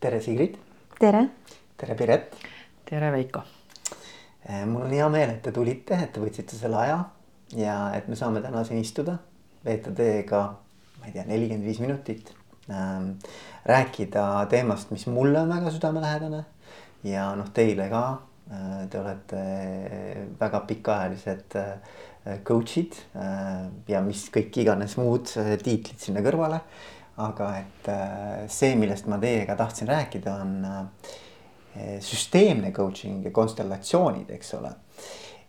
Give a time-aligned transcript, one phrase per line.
[0.00, 0.56] tere, Sigrid.
[0.98, 1.28] tere.
[1.76, 2.34] tere, Piret.
[2.84, 3.42] tere, Veiko.
[4.46, 6.98] Eh, mul on hea meel, et te tulite, et te võtsite selle aja
[7.58, 9.16] ja et me saame täna siin istuda,
[9.64, 10.42] veeta teiega,
[11.00, 12.30] ma ei tea, nelikümmend viis minutit
[12.70, 13.16] ähm,.
[13.66, 16.44] rääkida teemast, mis mulle on väga südamelähedane
[17.04, 18.04] ja noh, teile ka.
[18.48, 19.40] Äh, te olete
[20.40, 26.62] väga pikaajalised äh, coach'id äh, ja mis kõik iganes muud tiitlid sinna kõrvale
[27.18, 34.30] aga et äh, see, millest ma teiega tahtsin rääkida, on äh, süsteemne coaching ja konstellatsioonid,
[34.36, 34.70] eks ole.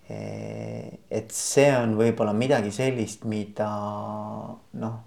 [0.09, 3.69] Äh, et see on võib-olla midagi sellist, mida
[4.81, 4.97] noh,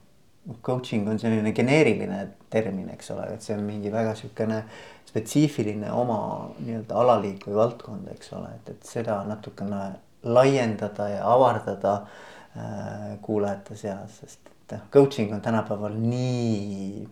[0.62, 4.62] coaching on selline geneeriline termin, eks ole, et see on mingi väga sihukene
[5.08, 6.20] spetsiifiline oma
[6.60, 9.82] nii-öelda alaliik või valdkond, eks ole, et, et seda natukene
[10.22, 17.02] laiendada ja avardada äh, kuulajate seas, sest et coaching on tänapäeval nii,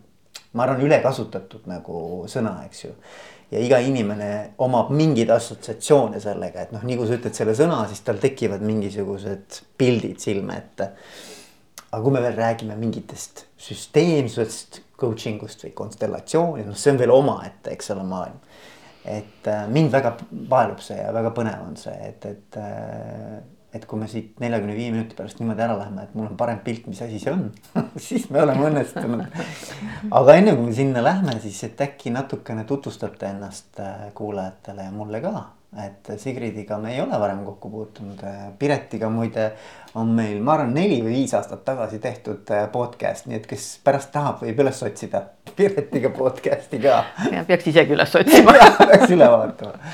[0.53, 1.99] ma arvan, ülekasutatud nagu
[2.31, 2.93] sõna, eks ju.
[3.51, 7.83] ja iga inimene omab mingeid assotsiatsioone sellega, et noh, nii kui sa ütled selle sõna,
[7.91, 10.91] siis tal tekivad mingisugused pildid silme ette.
[11.91, 17.11] aga kui me veel räägime mingitest süsteemsest coaching ust või konstellatsiooni, noh, see on veel
[17.11, 18.39] omaette, eks ole, maailm
[19.05, 20.13] et äh, mind väga
[20.49, 23.39] paelub see ja väga põnev on see, et, et äh,
[23.73, 26.59] et kui me siit neljakümne viie minuti pärast niimoodi ära läheme, et mul on parem
[26.65, 27.45] pilt, mis asi see on
[28.09, 29.23] siis me oleme õnnestunud.
[30.19, 34.91] aga enne kui me sinna lähme, siis et äkki natukene tutvustate ennast äh, kuulajatele ja
[34.91, 35.45] mulle ka.
[35.85, 38.19] et Sigridiga me ei ole varem kokku puutunud,
[38.59, 39.53] Piretiga muide
[39.95, 43.71] on meil, ma arvan, neli või viis aastat tagasi tehtud äh, podcast, nii et kes
[43.87, 45.23] pärast tahab, võib üles otsida
[45.55, 47.05] Piretiga podcast'i ka.
[47.47, 48.59] peaks isegi üles otsima
[48.91, 49.91] peaks üle vaatama.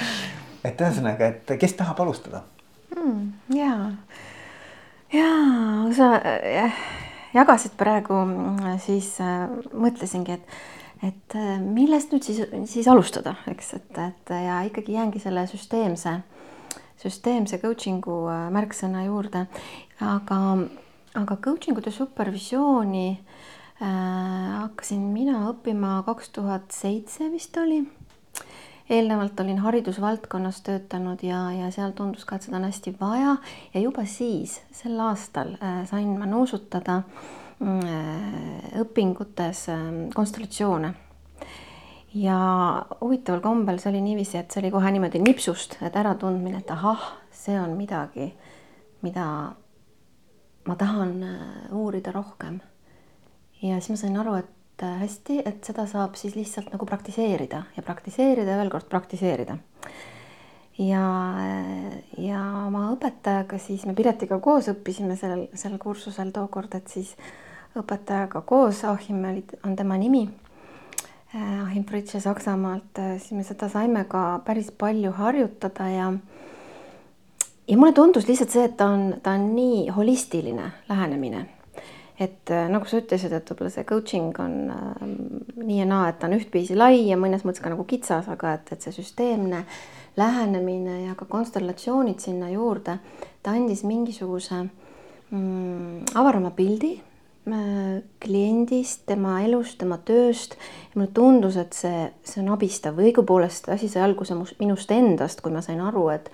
[0.66, 2.48] et ühesõnaga, et kes tahab alustada
[5.14, 5.28] ja
[5.96, 6.74] sa äh,
[7.34, 10.58] jagasid praegu, mm, siis äh, mõtlesingi, et,
[11.06, 12.42] et äh, millest nüüd siis,
[12.72, 16.18] siis alustada, eks, et, et ja ikkagi jäängi selle süsteemse,
[17.02, 19.46] süsteemse coaching'u märksõna juurde,
[20.02, 20.40] aga,
[21.18, 23.30] aga coaching ut ja supervisiooni äh,
[24.64, 27.84] hakkasin mina õppima kaks tuhat seitse vist oli
[28.90, 33.36] eelnevalt olin haridusvaldkonnas töötanud ja, ja seal tundus ka, et seda on hästi vaja
[33.74, 39.84] ja juba siis sel aastal äh, sain ma nuusutada äh, õpingutes äh,
[40.16, 40.94] konstellatsioone
[42.16, 42.40] ja
[43.02, 47.04] huvitaval kombel see oli niiviisi, et see oli kohe niimoodi nipsust, et äratundmine, et ahah,
[47.36, 48.32] see on midagi,
[49.04, 49.28] mida
[50.68, 51.12] ma tahan
[51.76, 52.62] uurida rohkem.
[53.62, 56.86] ja siis ma sain aru, et et äh, hästi, et seda saab siis lihtsalt nagu
[56.86, 59.58] praktiseerida ja praktiseerida ja veel kord praktiseerida.
[60.78, 61.06] ja,
[62.18, 67.16] ja oma õpetajaga siis me Piretiga koos õppisime sellel, sellel kursusel tookord, et siis
[67.78, 70.28] õpetajaga koos, Achim oli, on tema nimi.
[71.34, 76.14] Äh, Achim Fritsche Saksamaalt, äh, siis me seda saime ka päris palju harjutada ja
[77.68, 81.48] ja mulle tundus lihtsalt see, et ta on, ta on nii holistiline lähenemine
[82.20, 85.02] et äh, nagu sa ütlesid, et võib-olla see coaching on äh,
[85.62, 88.56] nii ja naa, et ta on ühtviisi lai ja mõnes mõttes ka nagu kitsas, aga
[88.58, 89.62] et, et see süsteemne
[90.18, 92.98] lähenemine ja ka konstellatsioonid sinna juurde,
[93.46, 100.58] ta andis mingisuguse mm, avarama pildi äh, kliendist, tema elust, tema tööst.
[100.96, 102.98] Mulle tundus, et see, see on abistav.
[102.98, 106.32] Või õigupoolest asi sai alguse minust endast, kui ma sain aru, et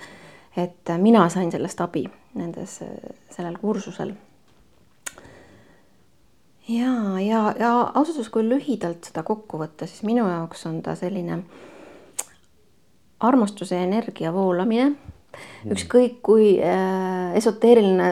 [0.54, 2.04] et mina sain sellest abi
[2.38, 2.76] nendes,
[3.34, 4.12] sellel kursusel
[6.68, 10.96] ja, ja, ja ausalt öeldes, kui lühidalt seda kokku võtta, siis minu jaoks on ta
[11.00, 11.42] selline
[13.24, 14.94] armastuse energia voolamine.
[15.34, 15.72] Mm.
[15.74, 18.10] ükskõik kui äh, esoteeriline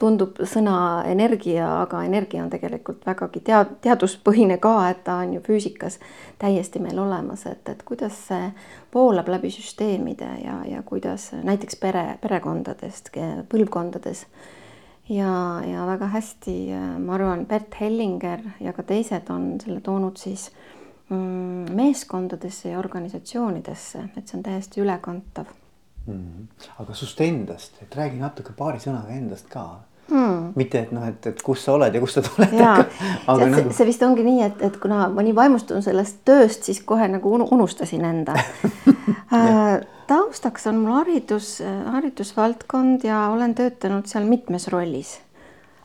[0.00, 5.42] tundub sõna energia, aga energia on tegelikult vägagi tead-, teaduspõhine ka, et ta on ju
[5.44, 5.98] füüsikas
[6.40, 8.48] täiesti meil olemas, et, et kuidas see
[8.94, 13.12] voolab läbi süsteemide ja, ja kuidas näiteks pere, perekondadest,
[13.52, 14.24] põlvkondades
[15.08, 20.16] ja, ja väga hästi, äh, ma arvan, Bert Hellinger ja ka teised on selle toonud
[20.20, 20.50] siis
[21.08, 25.50] mm, meeskondadesse ja organisatsioonidesse, et see on täiesti ülekantav
[26.06, 26.14] mm.
[26.14, 26.70] -hmm.
[26.78, 29.80] aga sust endast, et räägi natuke paari sõnaga endast ka
[30.10, 30.52] hmm..
[30.56, 32.54] mitte, et noh, et, et kus sa oled ja kust sa tuled.
[32.60, 33.74] aga see, nagu...
[33.78, 37.34] see vist ongi nii, et, et kuna ma nii vaimustun sellest tööst, siis kohe nagu
[37.34, 38.36] unustasin enda
[39.34, 45.20] äh, taustaks on mul haridus, haridusvaldkond ja olen töötanud seal mitmes rollis.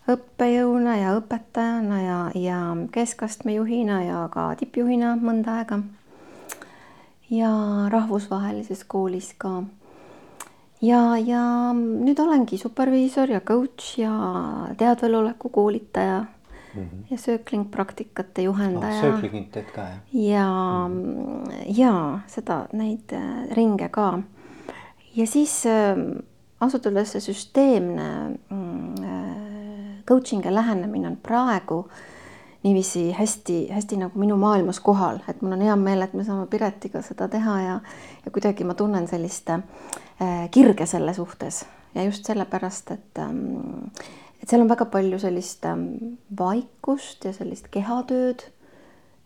[0.10, 2.60] õppejõuna ja õpetajana ja, ja
[2.92, 5.80] keskastme juhina ja ka tippjuhina mõnda aega.
[7.30, 7.52] ja
[7.94, 9.64] rahvusvahelises koolis ka.
[10.82, 11.44] Ja, ja
[11.76, 14.14] nüüd olengi superviisor ja coach ja
[14.78, 16.26] teadveloleku koolitaja
[16.74, 17.04] mm -hmm.
[17.10, 19.02] ja sööklingpraktikate juhendaja oh,.
[19.02, 20.00] sööklingit teed ka jah?
[20.14, 20.48] ja
[20.88, 21.64] mm, -hmm.
[21.78, 24.20] ja seda, neid äh, ringe ka.
[25.16, 25.98] ja siis äh,
[26.60, 31.88] ausalt öeldes see süsteemne mm, äh, coaching ja lähenemine on praegu
[32.64, 37.02] niiviisi hästi-hästi nagu minu maailmas kohal, et mul on hea meel, et me saame Piretiga
[37.06, 37.80] seda teha ja
[38.26, 39.62] ja kuidagi ma tunnen sellist äh,
[40.52, 41.66] kirge selle suhtes
[41.96, 43.88] ja just sellepärast, et ähm,
[44.42, 48.46] et seal on väga palju sellist ähm, vaikust ja sellist kehatööd,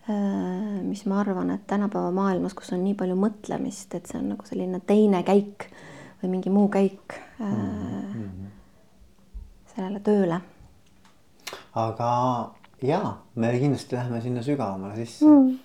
[0.09, 4.33] äh, mis ma arvan, et tänapäeva maailmas, kus on nii palju mõtlemist, et see on
[4.35, 5.69] nagu selline teine käik
[6.21, 8.51] või mingi muu käik mm -hmm.
[9.75, 10.41] sellele tööle.
[11.73, 12.09] aga
[12.83, 15.59] jaa, me kindlasti läheme sinna sügavamale sisse mm..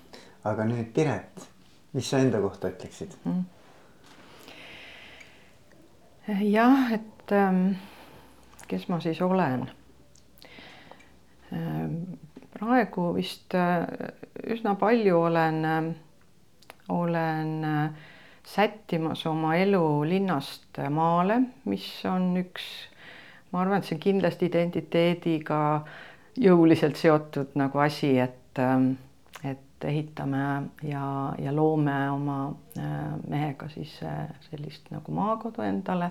[0.48, 1.46] aga nüüd Piret,
[1.92, 3.44] mis sa enda kohta ütleksid mm.?
[6.46, 7.72] jah, et ähm,
[8.68, 9.66] kes ma siis olen
[11.52, 11.96] ähm,?
[12.58, 13.86] praegu vist äh,
[14.50, 15.90] üsna palju olen äh,,
[16.88, 17.90] olen äh,
[18.48, 22.64] sättimas oma elu linnast maale, mis on üks,
[23.52, 25.58] ma arvan, et see on kindlasti identiteediga
[26.40, 28.92] jõuliselt seotud nagu asi, et, ähm,
[29.44, 30.44] et ehitame
[30.82, 32.38] ja, ja loome oma
[32.78, 36.10] äh, mehega siis äh, sellist nagu maakodu endale.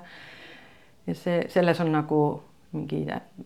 [1.08, 2.22] ja see, selles on nagu
[2.72, 3.06] mingi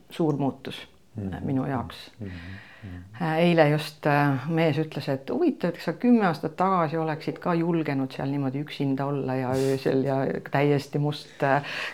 [0.10, 1.46] suur muutus mm -hmm.
[1.46, 2.28] minu jaoks mm.
[2.28, 3.26] -hmm.
[3.38, 4.06] eile just
[4.48, 8.62] mees ütles, et huvitav, et kas sa kümme aastat tagasi oleksid ka julgenud seal niimoodi
[8.62, 10.16] üksinda olla ja öösel ja
[10.52, 11.44] täiesti must,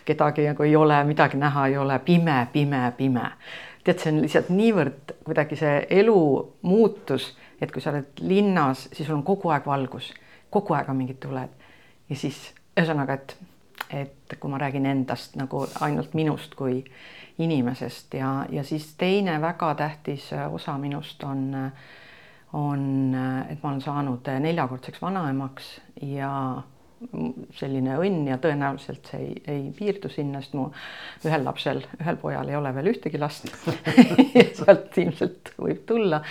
[0.05, 3.31] kedagi nagu ei ole, midagi näha ei ole, pime, pime, pime.
[3.87, 6.21] Tead, see on lihtsalt niivõrd kuidagi see elu
[6.67, 7.31] muutus,
[7.61, 10.11] et kui sa oled linnas, siis sul on kogu aeg valgus,
[10.53, 11.53] kogu aeg on mingid tuled.
[12.09, 13.37] Ja siis ühesõnaga, et
[13.93, 16.81] et kui ma räägin endast nagu ainult minust kui
[17.39, 21.53] inimesest ja, ja siis teine väga tähtis osa minust on,
[22.53, 22.81] on,
[23.47, 25.69] et ma olen saanud neljakordseks vanaemaks
[26.01, 26.31] ja
[27.57, 30.69] selline õnn ja tõenäoliselt see ei, ei piirdu sinna, sest mu
[31.25, 33.45] ühel lapsel, ühel pojal ei ole veel ühtegi last
[34.57, 36.23] sealt ilmselt võib tulla.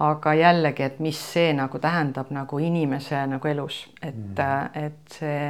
[0.00, 5.48] aga jällegi, et mis see nagu tähendab nagu inimese nagu elus, et mm., et see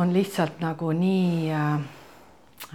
[0.00, 1.80] on lihtsalt nagu nii äh,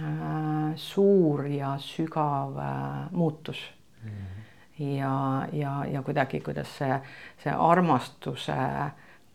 [0.00, 3.60] Äh, suur ja sügav äh, muutus
[4.02, 4.88] mm.
[4.96, 6.98] ja, ja, ja kuidagi, kuidas see,
[7.40, 8.56] see armastuse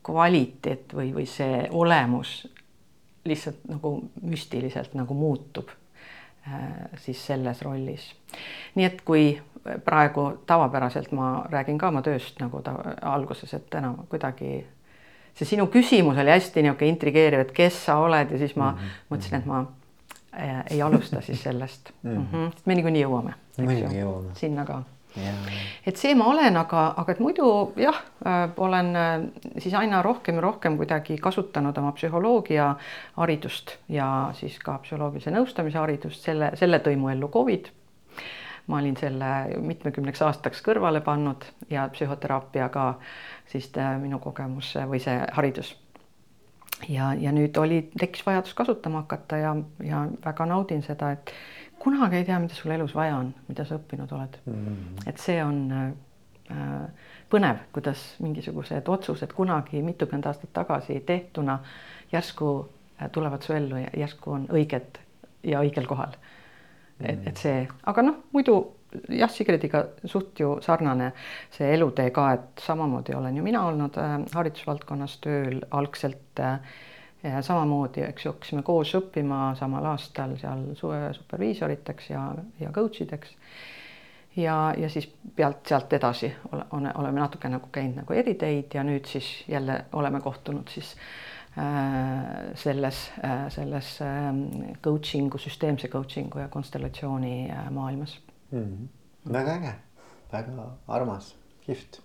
[0.03, 2.47] kvaliteet või, või see olemus
[3.25, 5.69] lihtsalt nagu müstiliselt nagu muutub
[6.47, 8.11] äh, siis selles rollis.
[8.75, 9.41] nii et kui
[9.85, 14.65] praegu tavapäraselt ma räägin ka oma tööst nagu ta alguses, et enam kuidagi
[15.37, 18.77] see sinu küsimus oli hästi niisugune intrigeeriv, et kes sa oled ja siis ma mm
[18.77, 19.05] -hmm.
[19.09, 19.65] mõtlesin, et ma
[20.39, 22.15] Äh, ei alusta siis sellest mm.
[22.15, 22.51] -hmm.
[22.65, 23.33] me niikuinii jõuame.
[23.57, 24.29] muidugi jõuame.
[24.33, 24.83] sinna ka.
[25.85, 27.47] Et see ma olen, aga, aga et muidu
[27.79, 29.09] jah äh,, olen äh,
[29.57, 32.69] siis aina rohkem ja rohkem kuidagi kasutanud oma psühholoogia
[33.17, 37.71] haridust ja siis ka psühholoogilise nõustamise haridust, selle, selle tõi mu ellu Covid.
[38.67, 42.93] ma olin selle mitmekümneks aastaks kõrvale pannud ja psühhoteraapia ka
[43.51, 45.75] siis äh, minu kogemus või see haridus
[46.89, 51.33] ja, ja nüüd oli, tekkis vajadus kasutama hakata ja, ja väga naudin seda, et
[51.81, 54.39] kunagi ei tea, mida sul elus vaja on, mida sa õppinud oled.
[54.45, 55.05] Mm..
[55.09, 61.59] et see on äh, põnev, kuidas mingisugused otsused kunagi mitukümmend aastat tagasi tehtuna
[62.11, 65.01] järsku äh, tulevad su ellu ja järsku on õiged
[65.47, 66.13] ja õigel kohal.
[66.99, 67.09] Mm..
[67.09, 68.59] et, et see, aga noh, muidu
[69.09, 71.11] jah, Sigridiga suht ju sarnane
[71.53, 76.59] see elutee ka, et samamoodi olen ju mina olnud äh, haridusvaldkonnas tööl algselt äh,
[77.41, 82.23] samamoodi, eks ju, hakkasime koos õppima samal aastal seal superviisoriteks ja,
[82.59, 83.35] ja coach ideks.
[84.35, 89.05] ja, ja siis pealt sealt edasi ole, oleme natuke nagu käinud nagu eriteid ja nüüd
[89.05, 90.95] siis jälle oleme kohtunud siis
[91.57, 94.31] äh, selles äh,, selles äh,
[94.83, 98.19] coaching'u, süsteemse coaching'u ja konstellatsiooni äh, maailmas
[98.51, 98.63] mm.
[98.63, 99.33] -hmm.
[99.33, 99.75] väga äge,
[100.31, 102.01] väga armas, kihvt.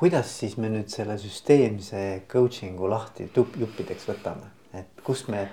[0.00, 5.46] Kuidas siis me nüüd selle süsteemse coaching'u lahti juppideks võtame, et kus me,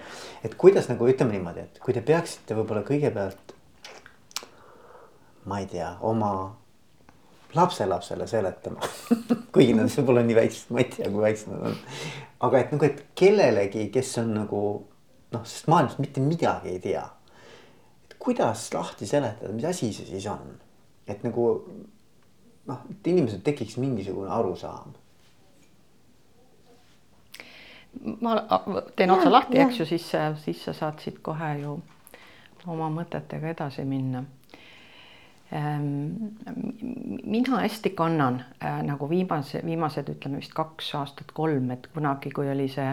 [0.46, 3.54] et kuidas nagu ütleme niimoodi, et kui te peaksite võib-olla kõigepealt.
[5.48, 6.32] ma ei tea, oma
[7.56, 8.88] lapselapsele seletama
[9.56, 11.78] kuigi nad võib-olla nii väiksed, ma ei tea, kui väiksed nad on.
[12.48, 14.64] aga et nagu, et kellelegi, kes on nagu
[15.36, 17.06] noh, sest maailmast mitte midagi ei tea
[18.28, 20.58] kuidas lahti seletada, mis asi see siis on?
[21.08, 21.44] et nagu
[22.68, 24.96] noh, et inimesel tekiks mingisugune arusaam.
[28.22, 28.34] ma
[28.96, 30.12] teen otsa lahti, eks ju, siis,
[30.44, 31.80] siis sa saad siit kohe ju
[32.68, 34.24] oma mõtetega edasi minna.
[35.56, 36.16] ähm,
[37.24, 42.50] mina hästi kannan äh, nagu viimase, viimased ütleme vist kaks aastat, kolm, et kunagi, kui
[42.52, 42.90] oli see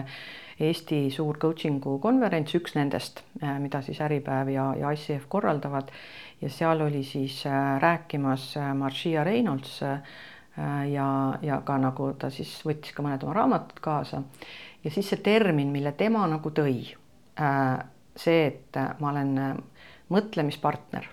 [0.59, 5.91] Eesti suur coaching'u konverents, üks nendest, äh, mida siis Äripäev ja, ja ICF korraldavad.
[6.41, 9.81] Ja seal oli siis äh, rääkimas Marcia Reynolds
[10.87, 11.07] ja,
[11.41, 14.21] ja ka nagu ta siis võttis ka mõned oma raamatud kaasa.
[14.85, 16.93] Ja siis see termin, mille tema nagu tõi,
[18.15, 19.33] see, et ma olen
[20.13, 21.09] mõtlemispartner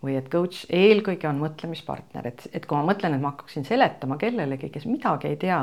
[0.00, 4.16] või et coach eelkõige on mõtlemispartner, et, et kui ma mõtlen, et ma hakkaksin seletama
[4.20, 5.60] kellelegi, kes midagi ei tea,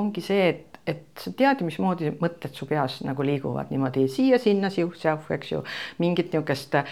[0.00, 4.70] ongi see, et, et sa tead ju, mismoodi mõtted su peas nagu liiguvad niimoodi siia-sinna,
[4.72, 5.62] siuh-säuh, eks ju.
[5.98, 6.86] mingit niisugust äh,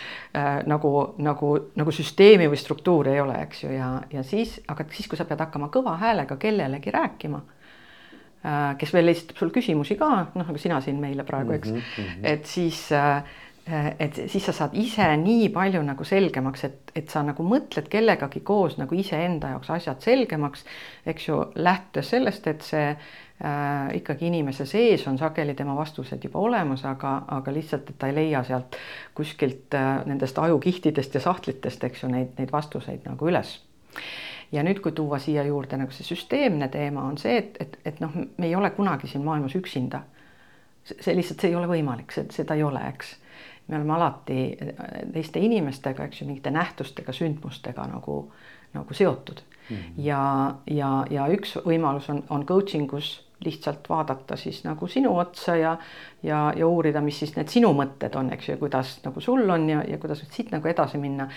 [0.67, 5.11] nagu, nagu, nagu süsteemi või struktuuri ei ole, eks ju, ja, ja siis, aga siis,
[5.11, 10.11] kui sa pead hakkama kõva häälega kellelegi rääkima äh,, kes veel esitab sul küsimusi ka,
[10.33, 12.29] noh, nagu sina siin meile praegu, eks mm, -hmm.
[12.33, 13.23] et siis äh,
[13.99, 18.41] et siis sa saad ise nii palju nagu selgemaks, et, et sa nagu mõtled kellegagi
[18.43, 20.65] koos nagu iseenda jaoks asjad selgemaks,
[21.07, 22.89] eks ju, lähtudes sellest, et see
[23.95, 28.15] ikkagi inimese sees on sageli tema vastused juba olemas, aga, aga lihtsalt, et ta ei
[28.15, 28.77] leia sealt
[29.15, 33.57] kuskilt äh, nendest ajukihtidest ja sahtlitest, eks ju, neid, neid vastuseid nagu üles
[34.53, 38.01] ja nüüd, kui tuua siia juurde nagu see süsteemne teema, on see, et, et, et
[38.05, 40.05] noh, me ei ole kunagi siin maailmas üksinda.
[40.85, 43.17] see lihtsalt, see ei ole võimalik, see, seda ei ole, eks
[43.69, 44.39] me oleme alati
[45.13, 48.17] teiste inimestega, eks ju, mingite nähtustega, sündmustega nagu,
[48.75, 49.43] nagu seotud.
[49.97, 55.57] Ja, ja, ja üks võimalus on, on coaching us lihtsalt vaadata siis nagu sinu otsa
[55.57, 55.77] ja,
[56.23, 59.69] ja, ja uurida, mis siis need sinu mõtted on, eks ju, kuidas nagu sul on
[59.71, 61.29] ja, ja kuidas siit nagu edasi minna.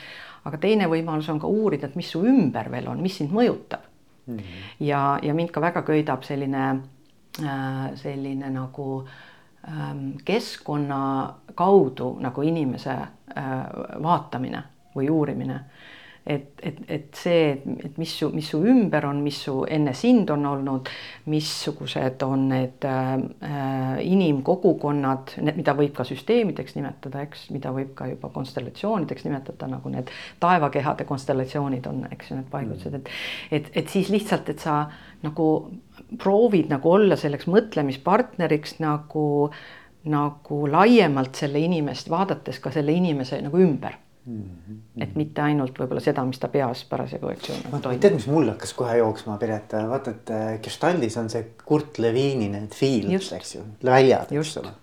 [0.45, 3.87] aga teine võimalus on ka uurida, et mis su ümber veel on, mis sind mõjutab
[4.27, 4.37] mm.
[4.37, 4.67] -hmm.
[4.79, 6.65] ja, ja mind ka väga köidab selline
[7.41, 9.07] äh,, selline nagu
[9.67, 13.53] äh, keskkonna kaudu nagu inimese äh,
[14.03, 14.63] vaatamine
[14.95, 15.59] või uurimine.
[16.25, 17.51] Et, et, et see,
[17.85, 20.89] et mis su, mis su ümber on, mis su enne sind on olnud,
[21.29, 28.31] missugused on need äh, inimkogukonnad, mida võib ka süsteemideks nimetada, eks, mida võib ka juba
[28.33, 30.09] konstellatsioonideks nimetada, nagu need
[30.41, 33.11] taevakehade konstellatsioonid on, eks ju, need paigutused, et
[33.53, 34.85] et, et siis lihtsalt, et sa
[35.25, 35.49] nagu
[36.21, 39.27] proovid nagu olla selleks mõtlemispartneriks nagu,
[40.09, 44.41] nagu laiemalt selle inimest, vaadates ka selle inimese nagu ümber mm.
[44.41, 45.03] -hmm.
[45.03, 47.59] et mitte ainult võib-olla seda, mis ta peas parasjagu, eks ju
[47.99, 52.49] tead, mis mul hakkas kohe jooksma, Piret, vaata, et äh, Gestaldis on see Kurt Leviini
[52.49, 54.73] need fields, eks ju, väljad, eks ole.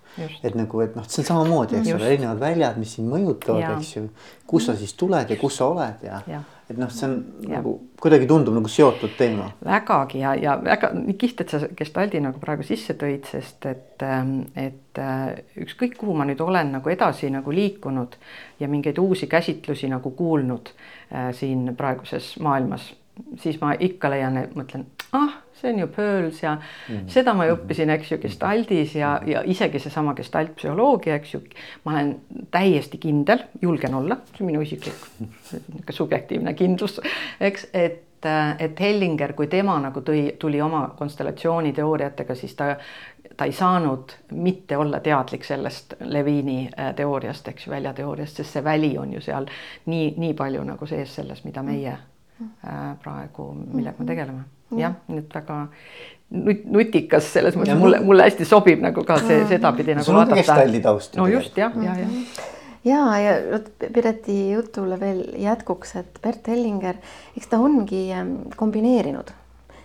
[0.43, 3.95] et nagu, et noh, see on samamoodi, eks ole, erinevad väljad, mis sind mõjutavad, eks
[3.95, 4.09] ju.
[4.47, 7.57] kus sa siis tuled ja kus sa oled ja, ja et noh, see on ja.
[7.57, 9.49] nagu kuidagi tundub nagu seotud teema.
[9.65, 14.05] vägagi ja, ja väga nii kihvt, et sa Gestaldi nagu praegu sisse tõid, sest et,
[14.05, 18.17] ähm, et äh, ükskõik, kuhu ma nüüd olen nagu edasi nagu liikunud
[18.59, 22.91] ja mingeid uusi käsitlusi nagu kuulnud äh, siin praeguses maailmas,
[23.41, 27.07] siis ma ikka leian, mõtlen, ah see on ju Pearls ja mm -hmm.
[27.07, 31.41] seda ma ju õppisin, eks ju, Gestaldis ja, ja isegi seesama gestaltpsühholoogia, eks ju.
[31.83, 32.15] ma olen
[32.51, 36.99] täiesti kindel, julgen olla, see on minu isiklik niisugune subjektiivne kindlus,
[37.39, 38.01] eks, et
[38.59, 42.77] et Hellinger, kui tema nagu tõi, tuli oma konstellatsiooniteooriatega, siis ta,
[43.37, 48.63] ta ei saanud mitte olla teadlik sellest Leviini äh, teooriast, eks ju, väljateooriast, sest see
[48.63, 49.45] väli on ju seal
[49.85, 52.12] nii, nii palju nagu sees selles, mida meie äh,
[53.03, 54.43] praegu, millega me tegeleme.
[54.73, 55.57] Jah, nii et väga
[56.33, 60.57] nutikas selles mõttes mulle, mulle hästi sobib nagu ka see sedapidi nagu vaadata.
[61.19, 62.07] no just jah, ja, ja.
[62.87, 66.97] ja, ja vot Pireti jutule veel jätkuks, et Bert Hellinger,
[67.37, 69.29] eks ta ongi ähm, kombineerinud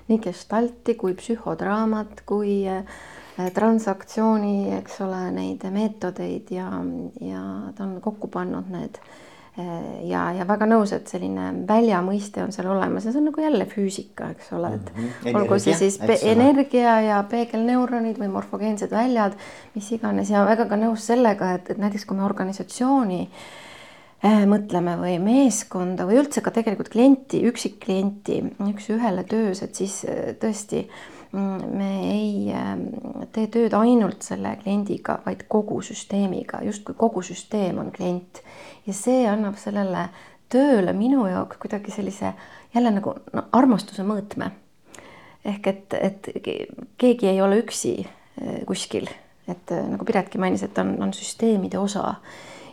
[0.08, 2.80] nii gestalti kui psühhodraamat kui äh,
[3.54, 6.70] transaktsiooni, eks ole, neid meetodeid ja,
[7.20, 7.42] ja
[7.76, 9.16] ta on kokku pannud need äh,
[10.06, 13.66] ja, ja väga nõus, et selline väljamõiste on seal olemas ja see on nagu jälle
[13.68, 15.38] füüsika, eks ole, et mm -hmm.
[15.40, 19.38] olgu see siis energia ja peegelneuronid või morfogeensed väljad,
[19.74, 23.20] mis iganes ja väga ka nõus sellega, et, et näiteks kui me organisatsiooni
[24.24, 30.34] äh, mõtleme või meeskonda või üldse ka tegelikult klienti, üksikklienti üks-ühele töös, et siis äh,
[30.38, 32.86] tõesti mm, me ei ähm,
[33.32, 38.42] tee tööd ainult selle kliendiga, vaid kogu süsteemiga, justkui kogu süsteem on klient.
[38.86, 40.08] Ja see annab sellele
[40.48, 42.32] tööle minu jaoks kuidagi sellise
[42.74, 44.50] jälle nagu no, armastuse mõõtme.
[45.44, 46.28] ehk et, et
[46.98, 49.08] keegi ei ole üksi eh, kuskil,
[49.48, 52.14] et eh, nagu Piretki mainis, et on, on süsteemide osa.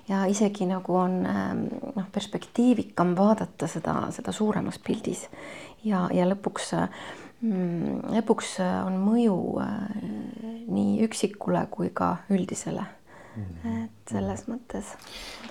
[0.08, 1.62] Ja isegi nagu on ehm,
[1.96, 5.24] noh, perspektiivikam vaadata seda, seda suuremas pildis.
[5.84, 12.86] Ja, ja lõpuks mm, lõpuks on mõju eh, nii üksikule kui ka üldisele.
[13.68, 14.94] Et selles mõttes.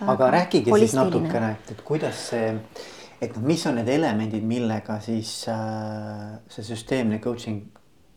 [0.01, 2.55] aga rääkige siis natukene, et, et kuidas see,
[3.21, 7.61] et noh, mis on need elemendid, millega siis äh, see süsteemne coaching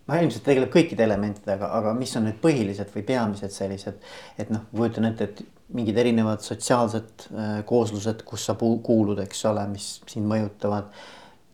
[0.07, 3.99] noh, ilmselt tegeleb kõikide elementidega, aga mis on need põhilised või peamised sellised,
[4.39, 5.43] et noh, kujutan ette, et
[5.75, 10.95] mingid erinevad sotsiaalsed äh, kooslused, kus sa kuulud, eks ole, mis sind mõjutavad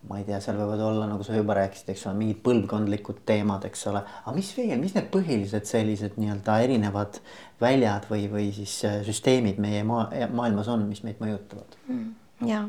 [0.09, 3.63] ma ei tea, seal võivad olla, nagu sa juba rääkisid, eks ole, mingid põlvkondlikud teemad,
[3.69, 7.21] eks ole, aga mis veel, mis need põhilised sellised nii-öelda erinevad
[7.63, 12.11] väljad või, või siis äh, süsteemid meie maa, maailmas on, mis meid mõjutavad mm,?
[12.49, 12.65] ja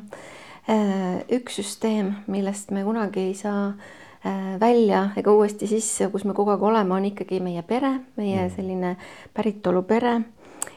[0.71, 6.39] äh, üks süsteem, millest me kunagi ei saa äh, välja ega uuesti sisse, kus me
[6.39, 8.55] kogu aeg oleme, on ikkagi meie pere, meie mm.
[8.55, 8.97] selline
[9.35, 10.21] päritolu pere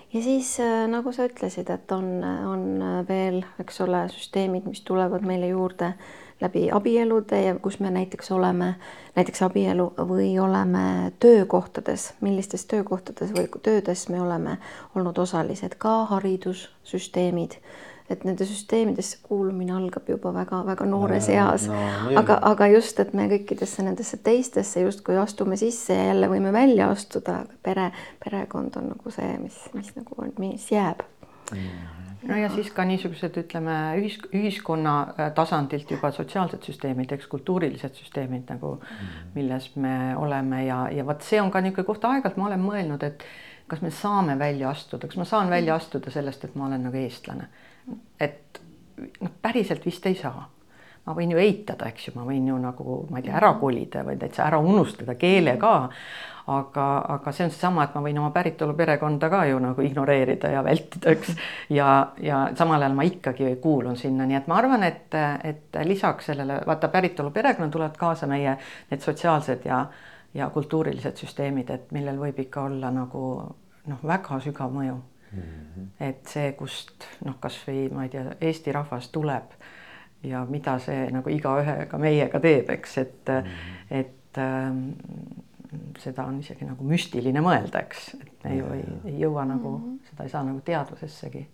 [0.10, 0.56] ja siis
[0.90, 2.70] nagu sa ütlesid, et on, on
[3.06, 5.94] veel, eks ole, süsteemid, mis tulevad meile juurde
[6.41, 8.75] läbi abielude ja kus me näiteks oleme,
[9.15, 14.58] näiteks abielu või oleme töökohtades, millistes töökohtades või töödes me oleme
[14.96, 17.60] olnud osalised, ka haridussüsteemid.
[18.10, 21.65] Et nende süsteemidesse kuulumine algab juba väga-väga noores eas.
[21.67, 21.82] no,.
[22.15, 26.88] aga, aga just, et me kõikidesse nendesse teistesse justkui astume sisse ja jälle võime välja
[26.94, 27.91] astuda, aga pere,
[28.24, 31.03] perekond on nagu see, mis, mis nagu on, mis jääb.
[31.51, 37.29] Mm no ja siis ka niisugused, ütleme ühis, ühiskonna äh, tasandilt juba sotsiaalsed süsteemid, eks
[37.31, 42.07] kultuurilised süsteemid nagu mm., milles me oleme ja, ja vot see on ka niisugune koht,
[42.10, 43.25] aeg-ajalt ma olen mõelnud, et
[43.67, 47.00] kas me saame välja astuda, kas ma saan välja astuda sellest, et ma olen nagu
[47.00, 47.50] eestlane.
[48.19, 48.62] et
[49.22, 50.48] noh, päriselt vist ei saa
[51.08, 54.04] ma võin ju eitada, eks ju, ma võin ju nagu ma ei tea, ära kolida
[54.08, 55.76] või täitsa ära unustada keele ka
[56.48, 56.86] aga,
[57.16, 60.64] aga see on seesama, et ma võin oma päritolu perekonda ka ju nagu ignoreerida ja
[60.64, 61.34] vältida, eks.
[61.76, 61.90] ja,
[62.24, 66.62] ja samal ajal ma ikkagi kuulun sinna, nii et ma arvan, et, et lisaks sellele
[66.68, 68.56] vaata päritolu perekonna tulevad kaasa meie
[68.92, 69.84] need sotsiaalsed ja,
[70.38, 73.24] ja kultuurilised süsteemid, et millel võib ikka olla nagu
[73.88, 75.42] noh, väga sügav mõju mm.
[75.42, 75.90] -hmm.
[76.00, 79.58] et see, kust noh, kasvõi ma ei tea, Eesti rahvas tuleb
[80.29, 84.00] ja mida see nagu igaühega meiega teeb, eks, et mm, -hmm.
[84.00, 84.81] et ähm,
[86.00, 89.84] seda on isegi nagu müstiline mõelda, eks, et me ju ei, ei jõua nagu mm,
[89.84, 90.10] -hmm.
[90.10, 91.47] seda ei saa nagu teadvusessegi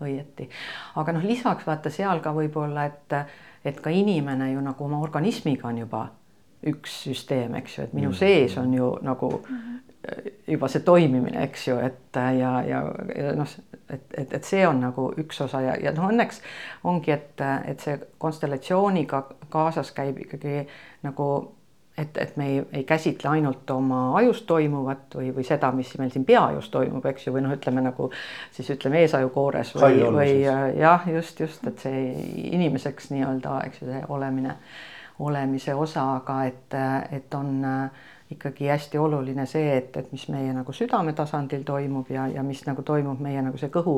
[0.00, 0.48] õieti.
[0.96, 3.18] aga noh, lisaks vaata seal ka võib-olla, et,
[3.64, 6.08] et ka inimene ju nagu oma organismiga on juba
[6.66, 8.18] üks süsteem, eks ju, et minu mm -hmm.
[8.18, 9.87] sees on ju nagu mm -hmm.
[10.46, 12.82] Juba see toimimine, eks ju, et ja, ja,
[13.16, 13.50] ja noh,
[13.90, 16.40] et, et, et see on nagu üks osa ja, ja noh, õnneks
[16.88, 20.62] ongi, et, et see konstellatsiooniga kaasas käib ikkagi
[21.06, 21.28] nagu
[21.98, 26.12] et, et me ei, ei käsitle ainult oma ajus toimuvat või, või seda, mis meil
[26.14, 28.10] siin peaajus toimub, eks ju, või noh, ütleme nagu
[28.54, 30.36] siis ütleme eesajukoores või, või
[30.78, 32.04] jah, just, just, et see
[32.52, 34.54] inimeseks nii-öelda, eks ju, see olemine,
[35.26, 36.78] olemise osa, aga et,
[37.18, 42.10] et on äh, ikkagi hästi oluline see, et, et mis meie nagu südame tasandil toimub
[42.12, 43.96] ja, ja mis nagu toimub meie nagu see kõhu,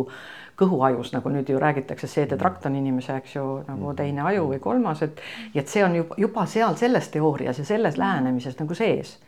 [0.61, 5.03] kõhuajus, nagu nüüd ju räägitakse, seedetrakt on inimese, eks ju, nagu teine aju või kolmas,
[5.07, 5.21] et
[5.55, 9.19] et see on juba, juba seal selles teoorias ja selles lähenemises nagu sees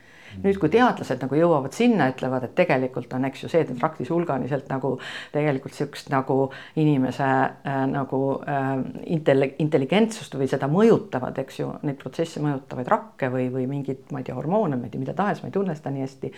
[0.43, 4.95] nüüd, kui teadlased nagu jõuavad sinna, ütlevad, et tegelikult on, eks ju, seedetraktis hulganiselt nagu
[5.35, 6.37] tegelikult sihukest nagu
[6.81, 8.71] inimese äh, nagu äh,
[9.17, 14.23] intelli-, intelligentsust või seda mõjutavad, eks ju, neid protsesse mõjutavaid rakke või, või mingeid, ma
[14.23, 16.33] ei tea, hormoone, ma ei tea, mida tahes, ma ei tunne seda nii hästi.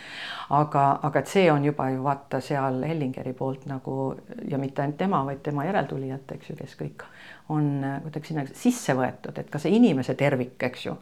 [0.59, 4.14] aga, aga et see on juba ju vaata seal Hellingeri poolt nagu
[4.50, 7.07] ja mitte ainult tema, vaid tema järeltulijad, eks ju, kes kõik
[7.52, 7.70] on
[8.02, 10.96] kuidagi sinna sisse võetud, et ka see inimese tervik, eks ju,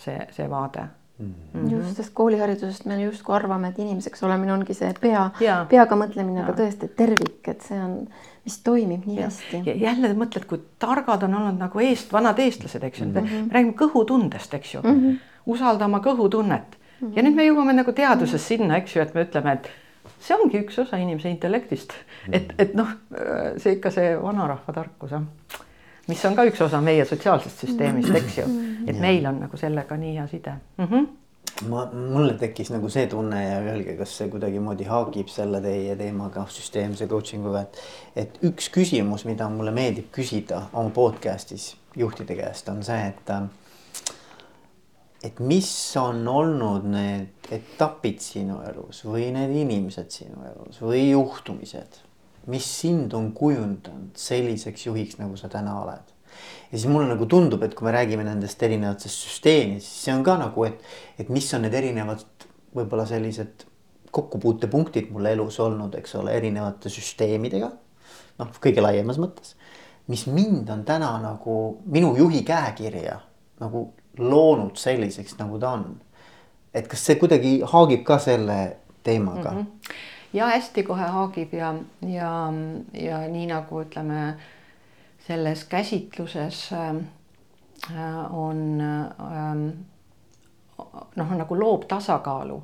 [0.00, 0.88] see, see vaade
[1.20, 1.72] Mm -hmm.
[1.72, 5.30] just, sest kooliharidusest me justkui arvame, et inimeseks olemine ongi see pea,
[5.68, 8.08] peaga mõtlemine, aga tõesti tervik, et see on,
[8.44, 9.26] mis toimib nii ja.
[9.28, 9.62] hästi.
[9.80, 13.46] jälle mõtled, kui targad on olnud nagu eest, vanad eestlased, eks ju mm, -hmm.
[13.46, 15.18] me räägime kõhutundest, eks ju mm, -hmm.
[15.46, 17.16] usalda oma kõhutunnet mm -hmm.
[17.16, 18.48] ja nüüd me jõuame nagu teaduses mm -hmm.
[18.48, 19.70] sinna, eks ju, et me ütleme, et
[20.20, 22.36] see ongi üks osa inimese intellektist mm, -hmm.
[22.36, 22.88] et, et noh,
[23.56, 25.12] see ikka see vanarahva tarkus
[26.10, 28.46] mis on ka üks osa meie sotsiaalsest süsteemist, eks ju,
[28.86, 30.84] et meil on nagu sellega nii hea side mm.
[30.84, 31.08] -hmm
[31.68, 36.46] ma, mulle tekkis nagu see tunne ja öelge, kas see kuidagimoodi haagib selle teie teemaga,
[36.48, 37.80] süsteemse coaching uga, et.
[38.16, 43.32] et üks küsimus, mida mulle meeldib küsida oma podcast'is juhtide käest on see, et.
[45.24, 52.00] et mis on olnud need etapid sinu elus või need inimesed sinu elus või juhtumised
[52.46, 56.14] mis sind on kujundanud selliseks juhiks, nagu sa täna oled.
[56.70, 60.24] Ja siis mulle nagu tundub, et kui me räägime nendest erinevatest süsteemidest, siis see on
[60.26, 60.82] ka nagu, et,
[61.18, 62.24] et mis on need erinevad
[62.76, 63.66] võib-olla sellised
[64.10, 67.70] kokkupuutepunktid mul elus olnud, eks ole, erinevate süsteemidega.
[68.40, 69.56] noh, kõige laiemas mõttes,
[70.10, 73.20] mis mind on täna nagu minu juhi käekirja
[73.60, 76.00] nagu loonud selliseks, nagu ta on.
[76.74, 79.66] et kas see kuidagi haagib ka selle teemaga mm?
[79.66, 81.74] -hmm ja hästi kohe haagib ja,
[82.06, 82.52] ja,
[82.92, 84.34] ja nii nagu ütleme,
[85.30, 86.96] selles käsitluses äh,
[88.34, 89.54] on äh,
[91.16, 92.58] noh, nagu loob tasakaalu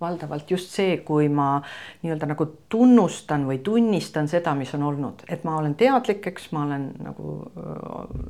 [0.00, 1.58] valdavalt just see, kui ma
[2.02, 6.62] nii-öelda nagu tunnustan või tunnistan seda, mis on olnud, et ma olen teadlik, eks ma
[6.68, 7.32] olen nagu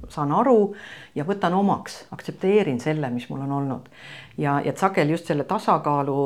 [0.09, 0.73] saan aru
[1.15, 3.91] ja võtan omaks, aktsepteerin selle, mis mul on olnud.
[4.41, 6.17] Ja, ja sageli just selle tasakaalu,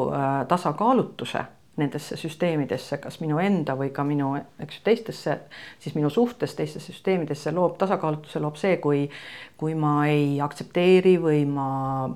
[0.48, 1.42] tasakaalutuse
[1.80, 5.38] nendesse süsteemidesse, kas minu enda või ka minu, eks ju, teistesse,
[5.80, 9.06] siis minu suhtes teistesse süsteemidesse loob tasakaalutuse, loob see, kui,
[9.56, 11.68] kui ma ei aktsepteeri või ma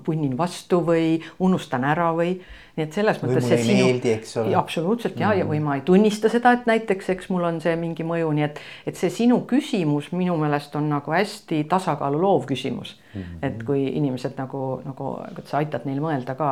[0.04, 2.34] punnin vastu või unustan ära või
[2.76, 3.84] nii et selles mõttes see sinu.
[3.86, 4.56] meeldi, ole.
[4.60, 5.38] absoluutselt ja mm, -hmm.
[5.40, 8.44] ja või ma ei tunnista seda, et näiteks, eks mul on see mingi mõju, nii
[8.44, 13.22] et, et see sinu küsimus minu meelest on nagu hästi tasakaalu loov küsimus mm.
[13.22, 13.46] -hmm.
[13.48, 16.50] et kui inimesed nagu, nagu, et sa aitad neil mõelda ka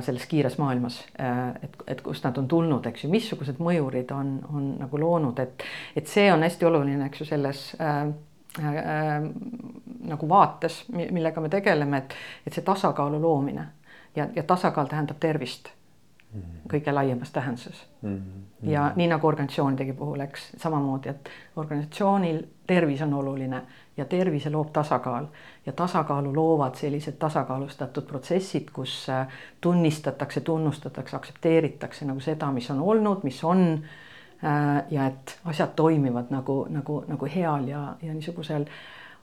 [0.00, 4.36] selles kiires maailmas, äh, et, et kust nad on tulnud, eks ju, missugused mõjurid on,
[4.54, 5.64] on nagu loonud, et,
[5.98, 7.96] et see on hästi oluline, eks ju, selles äh,
[8.62, 9.26] äh,
[10.06, 12.14] nagu vaates, millega me tegeleme, et,
[12.46, 13.66] et see tasakaalu loomine
[14.16, 15.72] ja, ja tasakaal tähendab tervist
[16.32, 16.62] mhm.
[16.70, 18.14] kõige laiemas tähenduses mm.
[18.16, 18.70] -hmm.
[18.70, 23.62] ja nii nagu organisatsioonidegi puhul, eks samamoodi, et organisatsioonil tervis on oluline
[23.96, 25.26] ja tervise loob tasakaal.
[25.66, 29.26] Ja tasakaalu loovad sellised tasakaalustatud protsessid, kus äh,
[29.60, 33.64] tunnistatakse, tunnustatakse, aktsepteeritakse nagu seda, mis on olnud, mis on
[34.44, 38.68] äh, ja et asjad toimivad nagu, nagu, nagu heal ja, ja niisugusel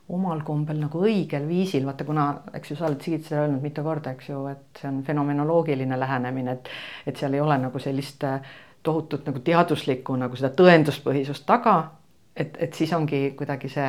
[0.08, 3.82] omal kombel nagu õigel viisil, vaata kuna, eks ju, sa oled Sigit seda öelnud mitu
[3.82, 6.68] korda, eks ju, et see on fenomenoloogiline lähenemine, et
[7.06, 8.42] et seal ei ole nagu sellist äh,
[8.84, 11.76] tohutut nagu teaduslikku nagu seda tõenduspõhisust taga,
[12.36, 13.88] et, et siis ongi kuidagi see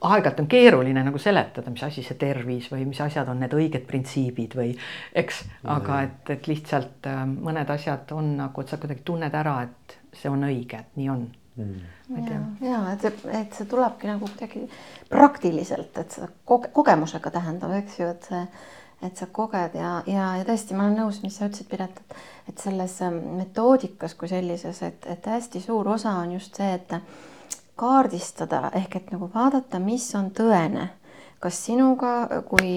[0.00, 3.86] aeg-ajalt on keeruline nagu seletada, mis asi see tervis või mis asjad on need õiged
[3.88, 4.74] printsiibid või
[5.14, 9.60] eks, aga et, et lihtsalt äh, mõned asjad on nagu, et sa kuidagi tunned ära,
[9.68, 11.26] et see on õige, et nii on.
[11.54, 11.82] Mm..
[12.26, 14.64] ja, ja et see, et see tulebki nagu kuidagi
[15.06, 18.40] praktiliselt, et seda koge, kogemusega tähendab, eks ju, et see,
[19.06, 22.16] et sa koged ja, ja, ja tõesti, ma olen nõus, mis sa ütlesid, Piret, et,
[22.50, 26.98] et selles ähm, metoodikas kui sellises, et, et hästi suur osa on just see, et
[27.76, 30.88] kaardistada ehk et nagu vaadata, mis on tõene,
[31.44, 32.70] kas sinuga kui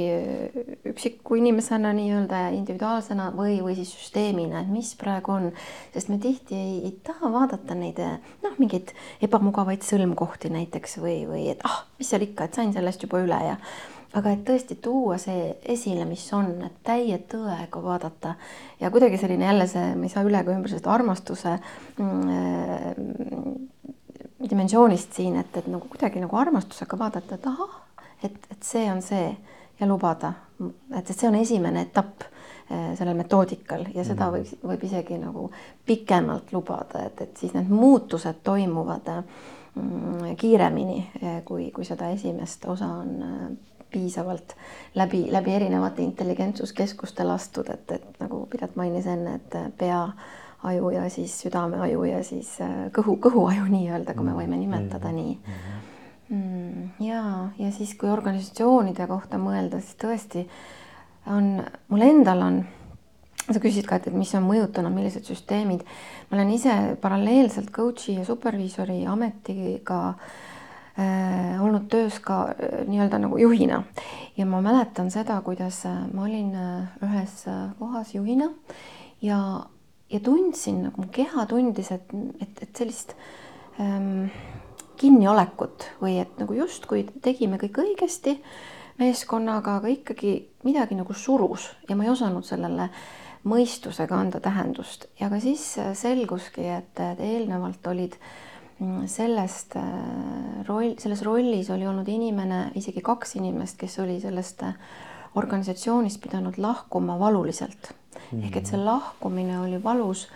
[0.89, 5.51] üksiku inimesena nii-öelda individuaalsena või, või siis süsteemina, et mis praegu on,
[5.93, 8.01] sest me tihti ei, ei taha vaadata neid
[8.43, 8.91] noh, mingeid
[9.23, 13.39] ebamugavaid sõlmkohti näiteks või, või et ah, mis seal ikka, et sain sellest juba üle
[13.51, 13.55] ja
[14.17, 18.35] aga et tõesti tuua see esile, mis on, et täie tõega vaadata.
[18.81, 21.57] Ja kuidagi selline jälle see, me ei saa üle ega ümber sellest armastuse
[21.99, 23.67] mm,
[24.49, 27.77] dimensioonist siin, et, et nagu kuidagi nagu armastusega vaadata, et ahah,
[28.23, 29.29] et, et see on see
[29.79, 34.35] ja lubada, et, et see on esimene etapp eh, sellel metoodikal ja seda mhm.
[34.37, 35.49] võib, võib isegi nagu
[35.85, 42.65] pikemalt lubada, et, et siis need muutused toimuvad mm, kiiremini, eh, kui, kui seda esimest
[42.69, 43.47] osa on eh,
[43.91, 44.57] piisavalt
[44.99, 50.01] läbi, läbi erinevate intelligentsuskeskuste lastud, et, et nagu Piret mainis enne, et pea
[50.63, 55.11] aju ja siis südameaju ja siis äh, kõhu, kõhuaju nii-öelda, kui me mm, võime nimetada
[55.11, 55.83] mm, nii mm.
[56.37, 56.89] mm,.
[57.05, 57.21] ja,
[57.59, 60.47] ja siis, kui organisatsioonide kohta mõelda, siis tõesti
[61.29, 61.59] on,
[61.91, 62.59] mul endal on,
[63.47, 65.85] sa küsisid ka, et, et mis on mõjutanud, millised süsteemid.
[66.29, 70.01] ma olen ise paralleelselt coach'i ja superviisori ametiga
[70.97, 73.83] äh, olnud töös ka äh, nii-öelda nagu juhina
[74.37, 76.53] ja ma mäletan seda, kuidas äh, ma olin
[77.05, 77.45] ühes
[77.79, 78.49] kohas juhina
[79.21, 79.39] ja
[80.09, 83.13] ja tundsin nagu mu keha tundis, et, et, et sellist
[83.81, 84.27] ähm,
[84.97, 88.37] kinniolekut või et nagu justkui tegime kõik õigesti
[88.97, 92.89] meeskonnaga, aga ikkagi midagi nagu surus ja ma ei osanud sellele
[93.47, 95.05] mõistusega anda tähendust.
[95.19, 95.63] Ja ka siis
[95.99, 98.17] selguski, et eelnevalt olid
[98.79, 104.65] mm, sellest äh, roll, selles rollis oli olnud inimene, isegi kaks inimest, kes oli sellest
[104.65, 104.75] äh,
[105.37, 108.39] organisatsioonist pidanud lahkuma valuliselt mm.
[108.39, 108.45] -hmm.
[108.45, 110.27] ehk et see lahkumine oli valus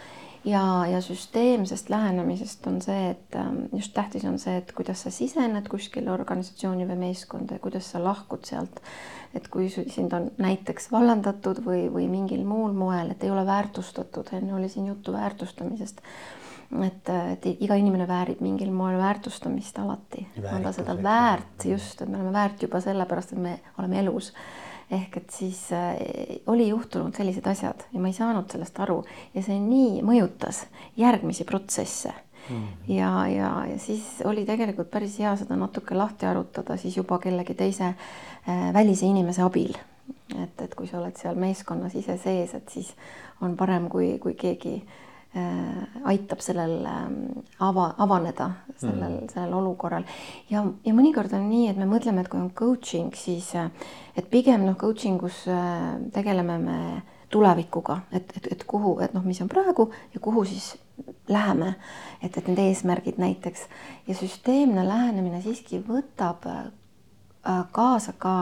[0.45, 5.11] ja, ja süsteemsest lähenemisest on see, et ähm, just tähtis on see, et kuidas sa
[5.11, 8.81] sisened kuskile organisatsiooni või meeskonda ja kuidas sa lahkud sealt.
[9.33, 14.27] et kui sind on näiteks vallandatud või, või mingil muul moel, et ei ole väärtustatud,
[14.33, 16.01] enne oli siin juttu väärtustamisest
[16.85, 22.09] et, et iga inimene väärib mingil moel väärtustamist alati, on ta seda väärt just, et
[22.09, 24.31] me oleme väärt juba sellepärast, et me oleme elus
[24.91, 25.95] ehk et siis äh,
[26.51, 29.01] oli juhtunud sellised asjad ja ma ei saanud sellest aru
[29.35, 30.65] ja see nii mõjutas
[30.99, 32.55] järgmisi protsesse mm.
[32.55, 32.95] -hmm.
[32.95, 37.53] ja, ja, ja siis oli tegelikult päris hea seda natuke lahti arutada siis juba kellegi
[37.53, 39.77] teise äh, välise inimese abil.
[40.43, 42.95] et, et kui sa oled seal meeskonnas ise sees, et siis
[43.41, 45.10] on parem, kui, kui keegi äh,
[46.11, 47.05] aitab sellel äh,
[47.63, 50.03] ava, avaneda sellel mm., sellel olukorral.
[50.49, 53.69] ja, ja mõnikord on nii, et me mõtleme, et kui on coaching, siis äh,
[54.15, 56.79] et pigem noh, coaching us äh, tegeleme me
[57.31, 60.73] tulevikuga, et, et, et kuhu, et noh, mis on praegu ja kuhu siis
[61.31, 61.75] läheme,
[62.19, 63.63] et, et need eesmärgid näiteks
[64.09, 66.65] ja süsteemne lähenemine siiski võtab äh,
[67.71, 68.35] kaasa ka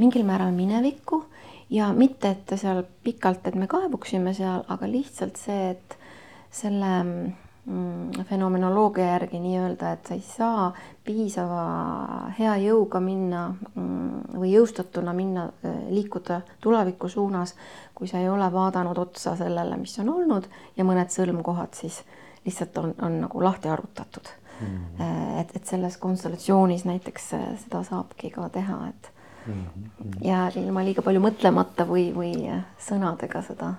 [0.00, 1.22] mingil määral minevikku
[1.70, 5.99] ja mitte, et seal pikalt, et me kaevuksime seal, aga lihtsalt see, et
[6.50, 10.70] selle mm, fenomenoloogia järgi nii-öelda, et sa ei saa
[11.04, 11.64] piisava
[12.38, 17.54] hea jõuga minna mm, või jõustatuna minna, äh, liikuda tuleviku suunas,
[17.94, 22.02] kui sa ei ole vaadanud otsa sellele, mis on olnud ja mõned sõlmkohad siis
[22.44, 24.28] lihtsalt on, on nagu lahti arutatud
[24.60, 24.66] mm.
[24.66, 25.40] -hmm.
[25.40, 29.12] et, et selles konstellatsioonis näiteks äh, seda saabki ka teha, et
[29.46, 30.24] mm -hmm.
[30.24, 33.74] ja ilma liiga palju mõtlemata või, või sõnadega seda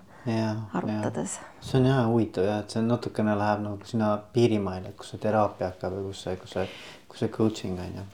[0.73, 1.39] arutades.
[1.61, 5.71] see on jah huvitav ja et see natukene läheb nagu sinna piirimaile, kus see teraapia
[5.71, 6.67] hakkab ja kus see, kus see,
[7.09, 8.05] kus see coaching on ju.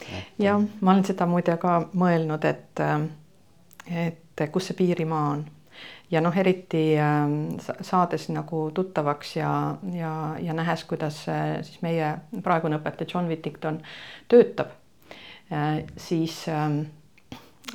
[0.45, 2.83] jah, ma olen seda muide ka mõelnud, et,
[4.07, 5.45] et kus see piirimaa on
[6.11, 9.51] ja noh, eriti ähm, saades nagu tuttavaks ja,
[9.93, 11.23] ja, ja nähes, kuidas
[11.67, 13.81] siis meie praegune õpetaja John Whittington
[14.31, 14.71] töötab,
[15.51, 16.85] äh, siis ähm,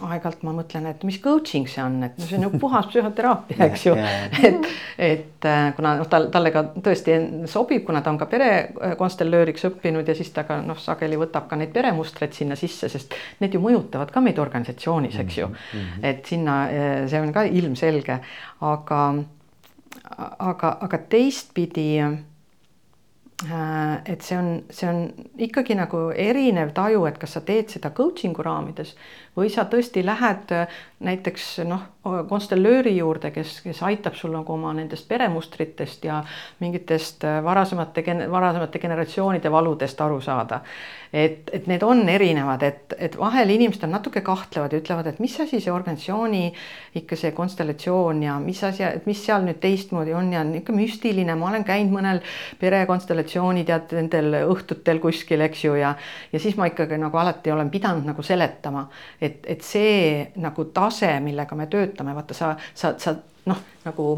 [0.01, 3.59] aeg-ajalt ma mõtlen, et mis coaching see on, et no see on ju puhas psühhoteraapia,
[3.67, 3.97] eks ju.
[4.49, 7.19] et, et äh, kuna noh, tal, talle ka tõesti
[7.51, 11.61] sobib, kuna ta on ka perekonstellööriks õppinud ja siis ta ka noh, sageli võtab ka
[11.61, 15.63] neid peremustreid sinna sisse, sest need ju mõjutavad ka meid organisatsioonis, eks ju mm.
[15.77, 16.11] -hmm.
[16.13, 18.21] et sinna, äh, see on ka ilmselge,
[18.73, 19.03] aga,
[20.39, 21.89] aga, aga teistpidi
[23.51, 25.01] Äh, et see on, see on
[25.43, 28.93] ikkagi nagu erinev taju, et kas sa teed seda coaching'u raamides
[29.37, 31.89] või sa tõesti lähed äh, näiteks noh,
[32.29, 36.21] konstellööri juurde, kes, kes aitab sul nagu oma nendest peremustritest ja
[36.61, 40.63] mingitest äh, varasemate, varasemate generatsioonide valudest aru saada.
[41.13, 45.19] Et, et need on erinevad, et, et vahel inimesed on natuke kahtlevad ja ütlevad, et
[45.21, 46.47] mis asi see organisatsiooni
[47.03, 51.37] ikka see konstellatsioon ja mis asi, et mis seal nüüd teistmoodi on ja niisugune müstiline,
[51.37, 52.23] ma olen käinud mõnel
[52.61, 55.93] perekonstellatsiooni tead nendel õhtutel kuskil, eks ju, ja
[56.33, 58.87] ja siis ma ikkagi nagu alati olen pidanud nagu seletama,
[59.23, 63.15] et, et see nagu tase, millega me töötame, vaata sa, sa, sa
[63.47, 64.09] noh, nagu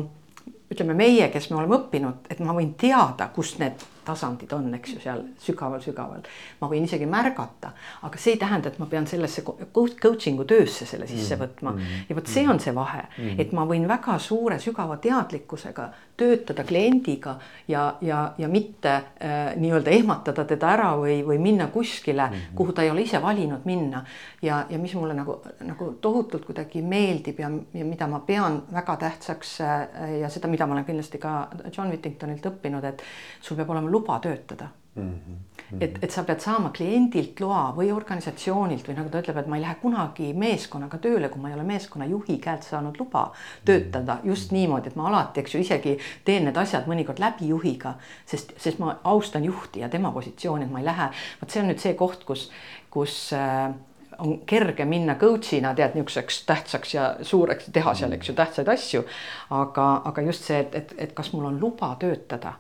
[0.75, 4.95] ütleme meie, kes me oleme õppinud, et ma võin teada, kus need tasandid on, eks
[4.95, 6.25] ju, seal sügaval-sügaval.
[6.61, 7.73] ma võin isegi märgata,
[8.05, 11.79] aga see ei tähenda, et ma pean sellesse coaching'u töösse selle sisse mm, võtma mm
[11.79, 12.09] -hmm.
[12.09, 13.40] ja vot see on see vahe mm, -hmm.
[13.40, 17.37] et ma võin väga suure sügava teadlikkusega töötada kliendiga
[17.68, 22.57] ja, ja, ja mitte äh, nii-öelda ehmatada teda ära või, või minna kuskile mm, -hmm.
[22.59, 24.05] kuhu ta ei ole ise valinud minna.
[24.42, 28.96] ja, ja mis mulle nagu, nagu tohutult kuidagi meeldib ja, ja mida ma pean väga
[28.96, 29.88] tähtsaks äh,
[30.20, 33.03] ja seda, mida ma olen kindlasti ka John Whittingtonilt õppinud, et
[33.40, 35.11] sul peab olema luba töötada mm.
[35.11, 35.54] -hmm.
[35.81, 39.59] Et, et sa pead saama kliendilt loa või organisatsioonilt või nagu ta ütleb, et ma
[39.59, 43.27] ei lähe kunagi meeskonnaga tööle, kui ma ei ole meeskonna juhi käelt saanud luba
[43.65, 44.29] töötada mhm.
[44.33, 48.55] just niimoodi, et ma alati, eks ju, isegi teen need asjad mõnikord läbi juhiga, sest,
[48.61, 51.11] sest ma austan juhti ja tema positsiooni, et ma ei lähe,
[51.41, 52.49] vot see on nüüd see koht, kus,
[52.95, 53.73] kus äh,
[54.19, 59.05] on kerge minna coach'ina tead niisuguseks tähtsaks ja suureks, teha seal, eks ju, tähtsaid asju.
[59.51, 62.55] aga, aga just see, et, et, et kas mul on luba töötada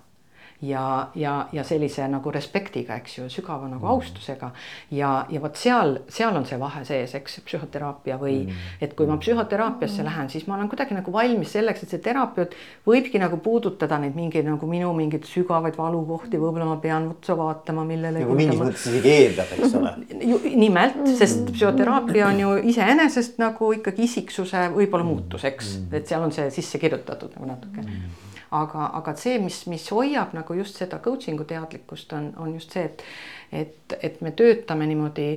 [0.62, 3.90] ja, ja, ja sellise nagu respektiga, eks ju, sügava nagu mm.
[3.90, 4.50] austusega.
[4.90, 8.70] ja, ja vot seal, seal on see vahe sees, eks, psühhoteraapia või mm.
[8.84, 10.08] et kui ma psühhoteraapiasse mm.
[10.08, 14.16] lähen, siis ma olen kuidagi nagu valmis selleks, et see terapeut võibki nagu puudutada neid
[14.16, 18.24] mingeid nagu minu mingeid sügavaid valukohti, võib-olla ma pean otsa vaatama, millele.
[18.24, 19.94] nagu mingis mõttes isegi eeldab, eks ole.
[20.64, 26.32] nimelt, sest psühhoteraapia on ju iseenesest nagu ikkagi isiksuse võib-olla muutus, eks, et seal on
[26.34, 28.23] see sisse kirjutatud nagu natuke mm
[28.54, 32.84] aga, aga see, mis, mis hoiab nagu just seda coaching'u teadlikkust, on, on just see,
[32.84, 33.04] et,
[33.52, 35.32] et, et me töötame niimoodi,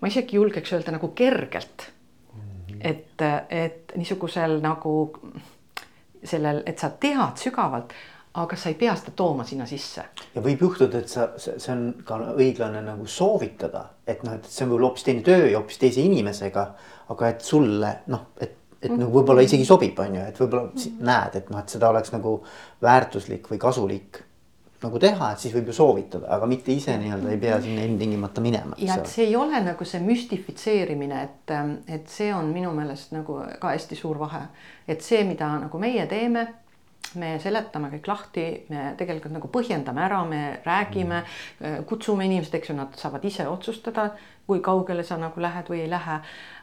[0.00, 1.90] ma isegi julgeks öelda nagu kergelt.
[2.80, 4.94] et, et niisugusel nagu
[6.24, 7.92] sellel, et sa tead sügavalt,
[8.40, 10.04] aga sa ei pea seda tooma sinna sisse.
[10.34, 14.64] ja võib juhtuda, et sa, see on ka õiglane nagu soovitada, et noh, et see
[14.64, 16.66] on võib-olla hoopis teine töö ja hoopis teise inimesega.
[17.10, 21.38] aga et sulle noh, et et nagu võib-olla isegi sobib, on ju, et võib-olla näed,
[21.42, 22.38] et noh, et seda oleks nagu
[22.82, 24.22] väärtuslik või kasulik
[24.80, 28.40] nagu teha, et siis võib ju soovitada, aga mitte ise nii-öelda ei pea sinna ilmtingimata
[28.40, 28.78] minema.
[28.80, 31.52] ja et see ei ole nagu see müstifitseerimine, et,
[31.98, 34.46] et see on minu meelest nagu ka hästi suur vahe,
[34.88, 36.46] et see, mida nagu meie teeme
[37.18, 41.24] me seletame kõik lahti, me tegelikult nagu põhjendame ära, me räägime,
[41.88, 44.10] kutsume inimesed, eks ju, nad saavad ise otsustada,
[44.50, 46.20] kui kaugele sa nagu lähed või ei lähe.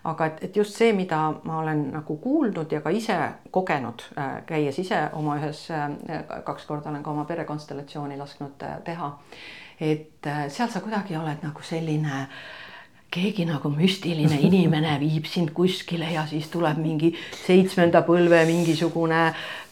[0.08, 3.16] aga et, et just see, mida ma olen nagu kuulnud ja ka ise
[3.52, 5.90] kogenud, äh, käies ise oma ühes, äh,
[6.48, 9.12] kaks korda olen ka oma perekonstellatsiooni lasknud äh, teha.
[9.80, 12.24] et seal sa kuidagi oled nagu selline
[13.14, 17.14] keegi nagu müstiline inimene viib sind kuskile ja siis tuleb mingi
[17.46, 19.22] seitsmenda põlve mingisugune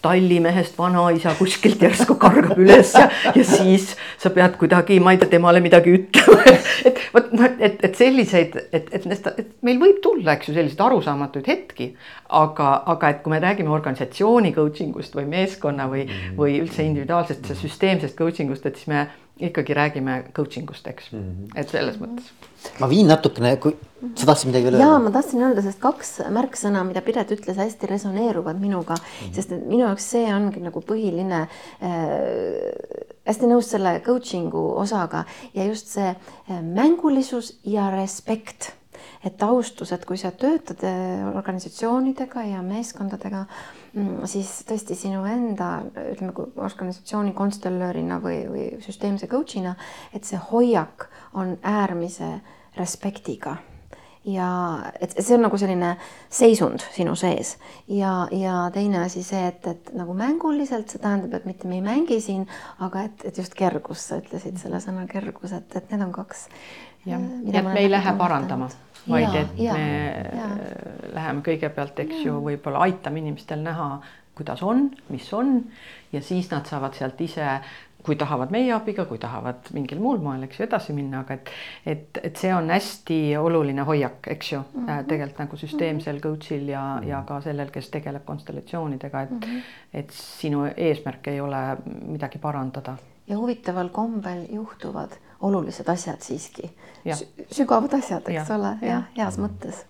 [0.06, 5.32] tallimehest vanaisa kuskilt järsku kargab üles ja, ja siis sa pead kuidagi, ma ei tea,
[5.36, 6.56] temale midagi ütlema.
[6.86, 10.86] et vot et, et selliseid, et, et, et, et meil võib tulla, eks ju, selliseid
[10.86, 11.92] arusaamatuid hetki,
[12.30, 17.54] aga, aga et kui me räägime organisatsiooni coaching ust või meeskonna või, või üldse individuaalsest
[17.62, 19.08] süsteemsest coaching ust, et siis me
[19.40, 21.60] ikkagi räägime coaching ust, eks mm, -hmm.
[21.60, 22.32] et selles mõttes.
[22.80, 23.76] ma viin natukene, kui
[24.16, 24.86] sa tahtsid midagi veel öelda?
[24.86, 29.36] ja ma tahtsin öelda, sest kaks märksõna, mida Piret ütles, hästi resoneeruvad minuga mm, -hmm.
[29.36, 31.46] sest et minu jaoks see ongi nagu põhiline
[31.82, 33.12] äh,.
[33.26, 38.74] hästi nõus selle coaching'u osaga ja just see äh, mängulisus ja respekt
[39.26, 43.46] et austus, et kui sa töötad äh, organisatsioonidega ja meeskondadega,
[43.94, 45.70] mm, siis tõesti sinu enda,
[46.14, 49.76] ütleme, kui organisatsiooni konstellöörina või, või süsteemse coach'ina,
[50.14, 52.36] et see hoiak on äärmise
[52.78, 53.58] respektiga
[54.26, 54.50] ja
[55.02, 55.92] et see on nagu selline
[56.34, 57.56] seisund sinu sees
[57.92, 61.86] ja, ja teine asi see, et, et nagu mänguliselt, see tähendab, et mitte me ei
[61.86, 62.48] mängi siin,
[62.86, 66.48] aga et, et just kergus, sa ütlesid selle sõna kergus, et, et need on kaks.
[67.06, 68.70] jah, äh, et me ei lähe parandama
[69.06, 69.90] vaid ja, et ja, me
[70.42, 70.52] ja.
[71.14, 73.90] läheme kõigepealt, eks ju, võib-olla aitame inimestel näha,
[74.36, 75.60] kuidas on, mis on
[76.12, 77.60] ja siis nad saavad sealt ise
[78.06, 81.52] kui tahavad meie abiga, kui tahavad mingil muul moel, eks ju, edasi minna, aga et,
[81.94, 85.08] et, et see on hästi oluline hoiak, eks ju mm, -hmm.
[85.10, 89.62] tegelikult nagu süsteemsel coach'il ja, ja ka sellel, kes tegeleb konstellatsioonidega, et mm, -hmm.
[89.94, 92.98] et sinu eesmärk ei ole midagi parandada.
[93.28, 96.72] ja huvitaval kombel juhtuvad olulised asjad siiski,
[97.52, 98.56] sügavad asjad, eks ja.
[98.56, 99.86] ole, jah, heas mõttes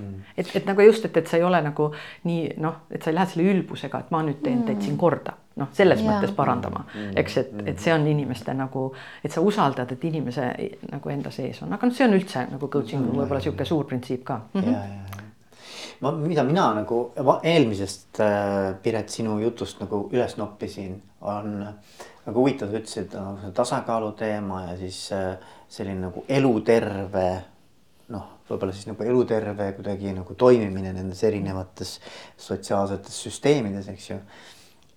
[0.00, 0.14] mm.
[0.36, 1.90] et, et nagu just, et, et sa ei ole nagu
[2.28, 5.00] nii noh, et sa ei lähe selle ülbusega, et ma nüüd teen teid siin mm.
[5.00, 6.08] korda, noh, selles ja.
[6.08, 7.14] mõttes parandama, mm.
[7.22, 8.88] eks, et, et see on inimeste nagu,
[9.24, 10.50] et sa usaldad, et inimese
[10.90, 13.20] nagu enda sees on, aga noh, see on üldse nagu coaching mm.
[13.20, 14.60] võib-olla niisugune suur printsiip ka mm.
[14.60, 14.72] -hmm.
[14.72, 15.28] ja, ja, ja
[16.00, 17.00] ma, mida mina nagu
[17.42, 23.52] eelmisest äh, Piret sinu jutust nagu üles noppisin, on äh, väga huvitav, sa ütlesid no,
[23.56, 25.34] tasakaalu teema ja siis äh,
[25.70, 27.26] selline nagu eluterve
[28.10, 31.98] noh, võib-olla siis nagu eluterve kuidagi nagu toimimine nendes erinevates
[32.40, 34.18] sotsiaalsetes süsteemides, eks ju.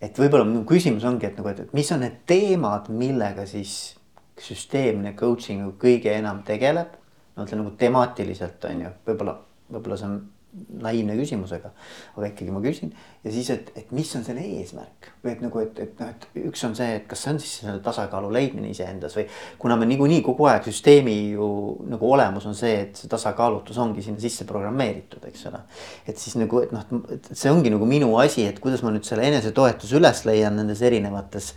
[0.04, 3.96] Et võib-olla mu küsimus ongi, et nagu, et, et mis on need teemad, millega siis
[4.42, 7.00] süsteemne coaching kõige enam tegeleb.
[7.36, 9.38] no ütleme nagu temaatiliselt on ju, võib-olla,
[9.72, 10.20] võib-olla see on
[10.54, 11.72] naiivne küsimusega,
[12.14, 12.92] aga ikkagi ma küsin
[13.24, 16.28] ja siis, et, et mis on selle eesmärk või et nagu, et, et noh, et
[16.44, 19.26] üks on see, et kas see on siis selle tasakaalu leidmine iseendas või
[19.62, 21.48] kuna me niikuinii kogu aeg süsteemi ju
[21.90, 25.64] nagu olemus on see, et see tasakaalutus ongi sinna sisse programmeeritud, eks ole.
[26.06, 26.86] et siis nagu, et noh,
[27.16, 30.86] et see ongi nagu minu asi, et kuidas ma nüüd selle enesetoetuse üles leian nendes
[30.86, 31.54] erinevates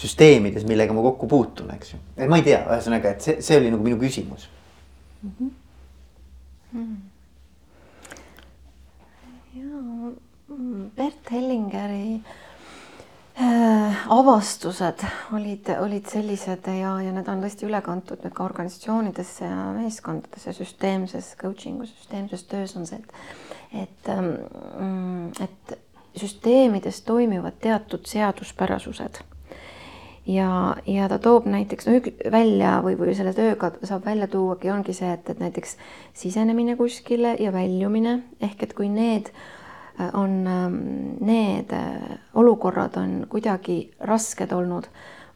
[0.00, 2.00] süsteemides, millega ma kokku puutun, eks ju.
[2.24, 4.48] ma ei tea, ühesõnaga, et see, see oli nagu minu küsimus
[5.20, 5.30] mm.
[5.30, 5.54] -hmm.
[6.70, 7.09] Mm -hmm
[10.96, 12.20] Bert Hellingeri
[13.40, 19.48] äh, avastused olid, olid sellised ja, ja need on tõesti üle kantud nüüd ka organisatsioonidesse
[19.48, 25.78] ja meeskondadesse, süsteemses coaching'u, süsteemses töös on see, et, et, ähm, et
[26.20, 29.22] süsteemides toimivad teatud seaduspärasused
[30.28, 30.50] ja,
[30.84, 32.02] ja ta toob näiteks no,
[32.34, 35.78] välja või, või selle tööga saab välja tuuagi, ongi see, et, et näiteks
[36.20, 38.18] sisenemine kuskile ja väljumine.
[38.44, 39.48] Ehk et kui need äh,
[40.12, 40.76] on ähm,
[41.20, 44.88] need äh, olukorrad on kuidagi rasked olnud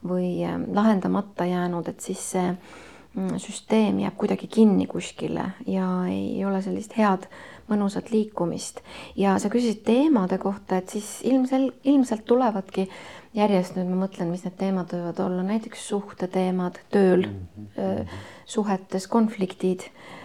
[0.05, 6.45] või ähm, lahendamata jäänud, et siis see mm, süsteem jääb kuidagi kinni kuskile ja ei
[6.45, 7.29] ole sellist head
[7.71, 8.83] mõnusat liikumist.
[9.17, 12.89] ja sa küsisid teemade kohta, et siis ilmsel, ilmselt tulevadki
[13.35, 18.21] järjest nüüd ma mõtlen, mis need teemad võivad olla, näiteks suhteteemad tööl mm, -hmm.
[18.45, 20.24] suhetes, konfliktid Äh,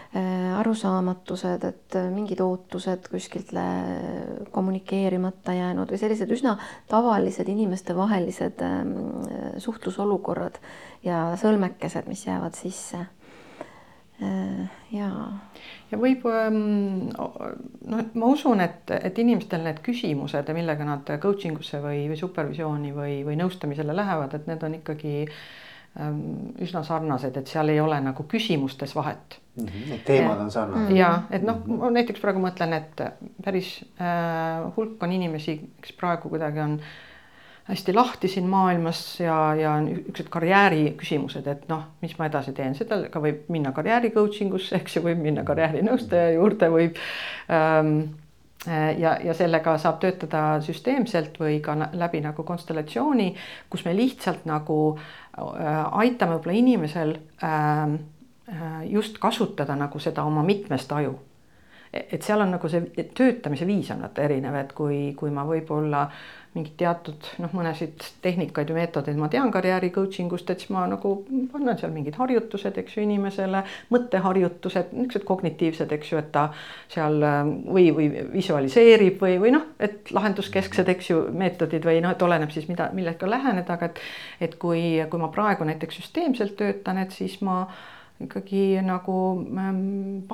[0.59, 3.51] arusaamatused, et äh, mingid ootused kuskilt
[4.51, 6.55] kommunikeerimata jäänud või sellised üsna
[6.89, 8.95] tavalised inimestevahelised ähm,
[9.61, 10.57] suhtlusolukorrad
[11.05, 13.05] ja sõlmekesed, mis jäävad sisse.
[14.19, 15.07] Äh, ja.
[15.91, 21.79] ja võib ähm, noh, ma usun, et, et inimestel need küsimused, millega nad coaching usse
[21.83, 26.25] või, või supervisiooni või, või nõustamisele lähevad, et need on ikkagi ähm,
[26.59, 29.39] üsna sarnased, et seal ei ole nagu küsimustes vahet.
[29.65, 30.95] Need teemad on sarnased.
[30.95, 33.03] ja et noh, ma näiteks praegu mõtlen, et
[33.43, 36.79] päris äh, hulk on inimesi, kes praegu kuidagi on
[37.69, 42.73] hästi lahti siin maailmas ja, ja niisugused karjääri küsimused, et noh, mis ma edasi teen,
[42.77, 46.97] sellega võib minna karjääri coaching usse, eks ju, võib minna karjäärinõustaja juurde, võib
[47.53, 47.93] ähm,
[48.97, 53.31] ja, ja sellega saab töötada süsteemselt või ka läbi nagu konstellatsiooni,
[53.69, 57.99] kus me lihtsalt nagu äh, aitame võib-olla inimesel äh,
[58.89, 61.17] just kasutada nagu seda oma mitmest aju.
[61.89, 66.03] Et seal on nagu see töötamise viis on vaata erinev, et kui, kui ma võib-olla
[66.53, 70.87] mingid teatud noh, mõnesid tehnikaid või meetodeid ma tean karjääri coaching ust, et siis ma
[70.89, 71.11] nagu
[71.57, 73.61] annan seal mingid harjutused, eks ju, inimesele,
[73.93, 76.47] mõtteharjutused, niisugused kognitiivsed, eks ju, et ta
[76.93, 82.25] seal või, või visualiseerib või, või noh, et lahenduskesksed, eks ju, meetodid või noh, et
[82.25, 84.03] oleneb siis mida, millega läheneda, aga et
[84.49, 87.63] et kui, kui ma praegu näiteks süsteemselt töötan, et siis ma
[88.19, 89.15] ikkagi nagu
[89.57, 90.27] ähm,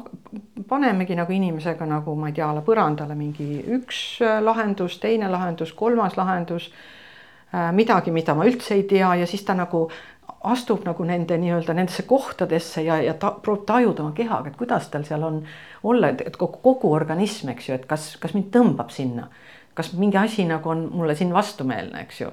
[0.69, 6.17] panemegi nagu inimesega nagu ma ei tea, põrandale mingi üks äh, lahendus, teine lahendus, kolmas
[6.17, 6.71] lahendus,
[7.53, 9.85] äh, midagi, mida ma üldse ei tea ja siis ta nagu
[10.45, 14.89] astub nagu nende nii-öelda nendesse kohtadesse ja, ja ta proovib tajuda oma kehaga, et kuidas
[14.93, 15.39] tal seal on
[15.83, 19.29] olla, et kogu, kogu organism, eks ju, et kas, kas mind tõmbab sinna,
[19.75, 22.31] kas mingi asi nagu on mulle siin vastumeelne, eks ju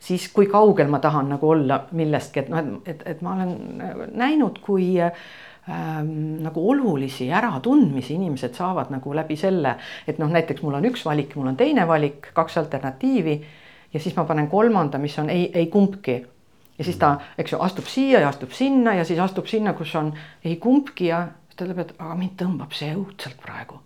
[0.00, 3.54] siis kui kaugel ma tahan nagu olla millestki, et noh, et, et ma olen
[4.16, 6.12] näinud, kui ähm,
[6.44, 9.76] nagu olulisi äratundmisi inimesed saavad nagu läbi selle,
[10.08, 13.36] et noh, näiteks mul on üks valik, mul on teine valik, kaks alternatiivi
[13.92, 16.16] ja siis ma panen kolmanda, mis on ei, ei kumbki.
[16.78, 19.94] ja siis ta, eks ju, astub siia ja astub sinna ja siis astub sinna, kus
[20.00, 20.14] on
[20.44, 23.82] ei kumbki ja siis ta ütleb, et aga mind tõmbab see õudselt praegu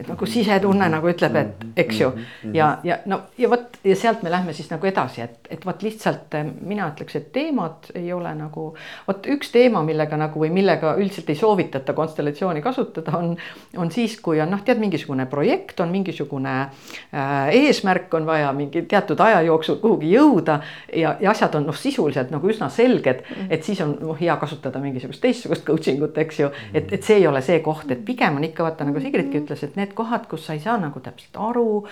[0.00, 2.10] et nagu sisetunne nagu ütleb, et eks ju,
[2.56, 5.82] ja, ja no ja vot ja sealt me lähme siis nagu edasi, et, et vot
[5.84, 8.70] lihtsalt eh, mina ütleks, et teemad ei ole nagu
[9.06, 13.34] vot üks teema, millega nagu või millega üldiselt ei soovitata konstellatsiooni kasutada, on,
[13.76, 18.84] on siis, kui on noh, tead, mingisugune projekt on mingisugune äh, eesmärk on vaja mingi
[18.88, 20.60] teatud aja jooksul kuhugi jõuda
[20.96, 24.80] ja, ja asjad on noh, sisuliselt nagu üsna selged, et siis on noh, hea kasutada
[24.82, 28.40] mingisugust teistsugust coaching ut, eks ju, et, et see ei ole see koht, et pigem
[28.40, 31.00] on ikka vaata nagu Sigridki ütles, et need need kohad, kus sa ei saa nagu
[31.02, 31.84] täpselt aru,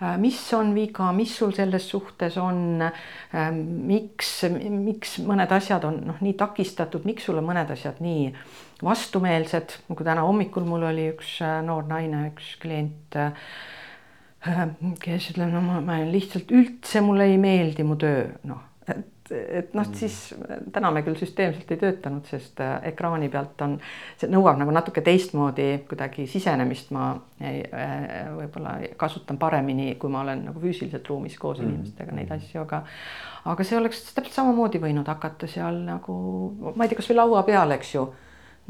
[0.00, 6.00] äh, mis on viga, mis sul selles suhtes on, ähm, miks, miks mõned asjad on
[6.06, 8.32] noh, nii takistatud, miks sulle mõned asjad nii
[8.82, 13.32] vastumeelsed, nagu täna hommikul mul oli üks äh, noor naine, üks klient äh,
[15.02, 18.64] kes ütleb, no ma, ma lihtsalt üldse mulle ei meeldi mu töö, noh,
[19.30, 19.94] et noh, mm.
[19.94, 20.34] siis
[20.72, 23.76] täna me küll süsteemselt ei töötanud, sest äh, ekraani pealt on,
[24.20, 30.24] see nõuab nagu natuke teistmoodi kuidagi sisenemist, ma ei, äh, võib-olla kasutan paremini, kui ma
[30.26, 31.70] olen nagu füüsiliselt ruumis koos mm.
[31.70, 32.82] inimestega neid asju, aga
[33.52, 36.18] aga see oleks täpselt samamoodi võinud hakata seal nagu,
[36.74, 38.06] ma ei tea, kasvõi laua peal, eks ju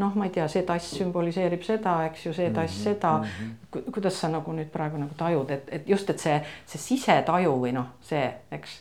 [0.00, 3.12] noh, ma ei tea, see tass sümboliseerib seda, eks ju, see tass mm -hmm, seda
[3.18, 3.24] mm.
[3.24, 3.92] -hmm.
[3.92, 7.72] kuidas sa nagu nüüd praegu nagu tajud, et, et just, et see, see sisetaju või
[7.76, 8.80] noh, see, eks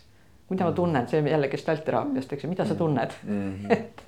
[0.52, 3.54] mida ma tunnen, see jälle gestaltteraapiast, eks ju, mida sa tunned mm.
[3.54, 3.72] -hmm.
[3.76, 4.04] et,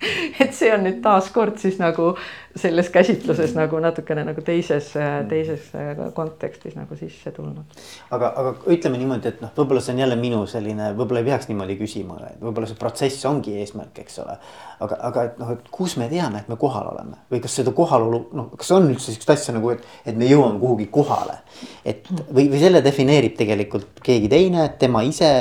[0.45, 2.13] et see on nüüd taaskord siis nagu
[2.55, 3.61] selles käsitluses mm -hmm.
[3.63, 5.29] nagu natukene nagu teises mm, -hmm.
[5.29, 7.63] teises äh, kontekstis nagu sisse tulnud.
[8.11, 11.47] aga, aga ütleme niimoodi, et noh, võib-olla see on jälle minu selline, võib-olla ei peaks
[11.47, 14.37] niimoodi küsima, et võib-olla see protsess ongi eesmärk, eks ole.
[14.79, 17.71] aga, aga et noh, et kus me teame, et me kohal oleme või kas seda
[17.71, 21.37] kohalolu, noh, kas on üldse sihukest asja nagu, et, et me jõuame kuhugi kohale.
[21.85, 25.33] et või, või selle defineerib tegelikult keegi teine, tema ise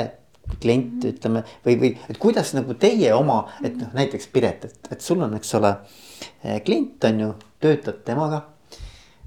[0.61, 5.03] klient ütleme või, või et kuidas nagu teie oma, et noh, näiteks Piret, et, et
[5.03, 5.73] sul on, eks ole,
[6.43, 7.29] eh, klient on ju,
[7.63, 8.41] töötad temaga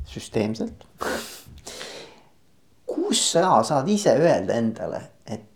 [0.07, 0.87] süsteemselt.
[2.87, 5.47] Kus sa saad ise öelda endale, et,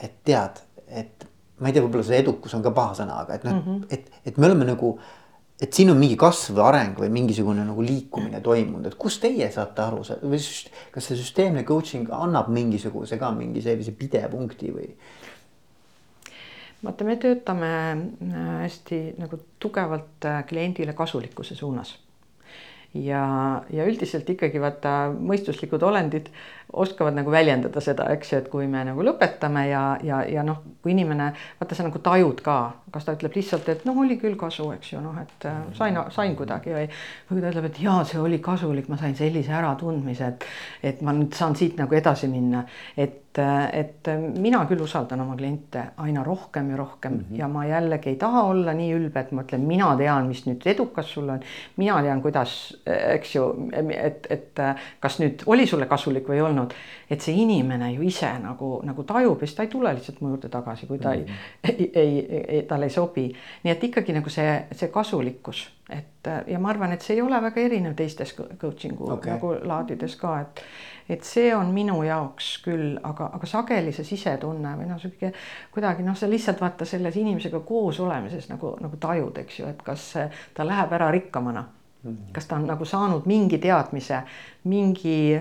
[0.00, 1.26] et tead, et
[1.60, 3.86] ma ei tea, võib-olla see edukus on ka paha sõna, aga et noh mm -hmm.,
[3.90, 4.94] et, et me oleme nagu
[5.60, 9.50] et siin on mingi kasv või areng või mingisugune nagu liikumine toimunud, et kust teie
[9.52, 10.40] saate aru või
[10.94, 14.88] kas see süsteemne coaching annab mingisuguse ka mingi sellise pidepunkti või?
[16.84, 21.98] vaata, me töötame äh, hästi nagu tugevalt äh, kliendile kasulikkuse suunas
[22.94, 23.24] ja,
[23.70, 26.30] ja üldiselt ikkagi vaata mõistuslikud olendid
[26.72, 30.60] oskavad nagu väljendada seda, eks ju, et kui me nagu lõpetame ja, ja, ja noh,
[30.82, 32.56] kui inimene vaata, sa nagu tajud ka,
[32.94, 35.98] kas ta ütleb lihtsalt, et noh, oli küll kasu, eks ju, noh, et äh, sain,
[36.14, 36.86] sain kuidagi või,
[37.30, 40.46] või ta ütleb, et jaa, see oli kasulik, ma sain sellise äratundmise, et,
[40.92, 42.64] et ma nüüd saan siit nagu edasi minna,
[42.98, 44.08] et et
[44.38, 47.38] mina küll usaldan oma kliente aina rohkem ja rohkem mm -hmm.
[47.38, 50.66] ja ma jällegi ei taha olla nii ülbe, et ma ütlen, mina tean, mis nüüd
[50.66, 51.40] edukas sul on.
[51.76, 53.44] mina tean, kuidas, eks ju,
[53.92, 54.58] et, et
[55.00, 56.74] kas nüüd oli sulle kasulik või ei olnud
[57.10, 60.30] et see inimene ju ise nagu, nagu tajub ja siis ta ei tule lihtsalt mu
[60.30, 61.70] juurde tagasi, kui ta mm -hmm.
[61.70, 63.32] ei, ei, ei, ei, talle ei sobi.
[63.62, 67.42] nii et ikkagi nagu see, see kasulikkus, et ja ma arvan, et see ei ole
[67.42, 69.32] väga erinev teistes coaching'u Okei.
[69.32, 70.62] nagu laadides ka, et
[71.10, 75.32] et see on minu jaoks küll, aga, aga sageli see sisetunne või noh, sihuke
[75.74, 79.82] kuidagi noh, sa lihtsalt vaata selles inimesega koos olemises nagu, nagu tajud, eks ju, et
[79.86, 80.06] kas
[80.54, 81.66] ta läheb ära rikkamana.
[82.32, 84.22] kas ta on nagu saanud mingi teadmise,
[84.64, 85.36] mingi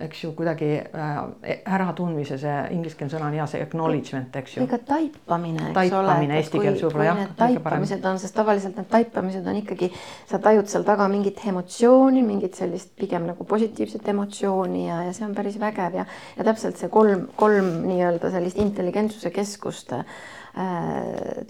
[0.00, 1.18] eks ju kuidagi äh,
[1.64, 4.66] äratundmise, see ingliskeelne sõna on hea, see acknowledgement, eks ju.
[4.68, 6.40] ka taipamine, eks Taipamine ole.
[6.42, 9.90] eesti keeles võib-olla, jah, taipamised on, sest tavaliselt need taipamised on ikkagi,
[10.28, 15.26] sa tajud seal taga mingit emotsiooni, mingit sellist pigem nagu positiivset emotsiooni ja, ja see
[15.28, 19.96] on päris vägev ja, ja täpselt see kolm, kolm nii-öelda sellist intelligentsuse keskust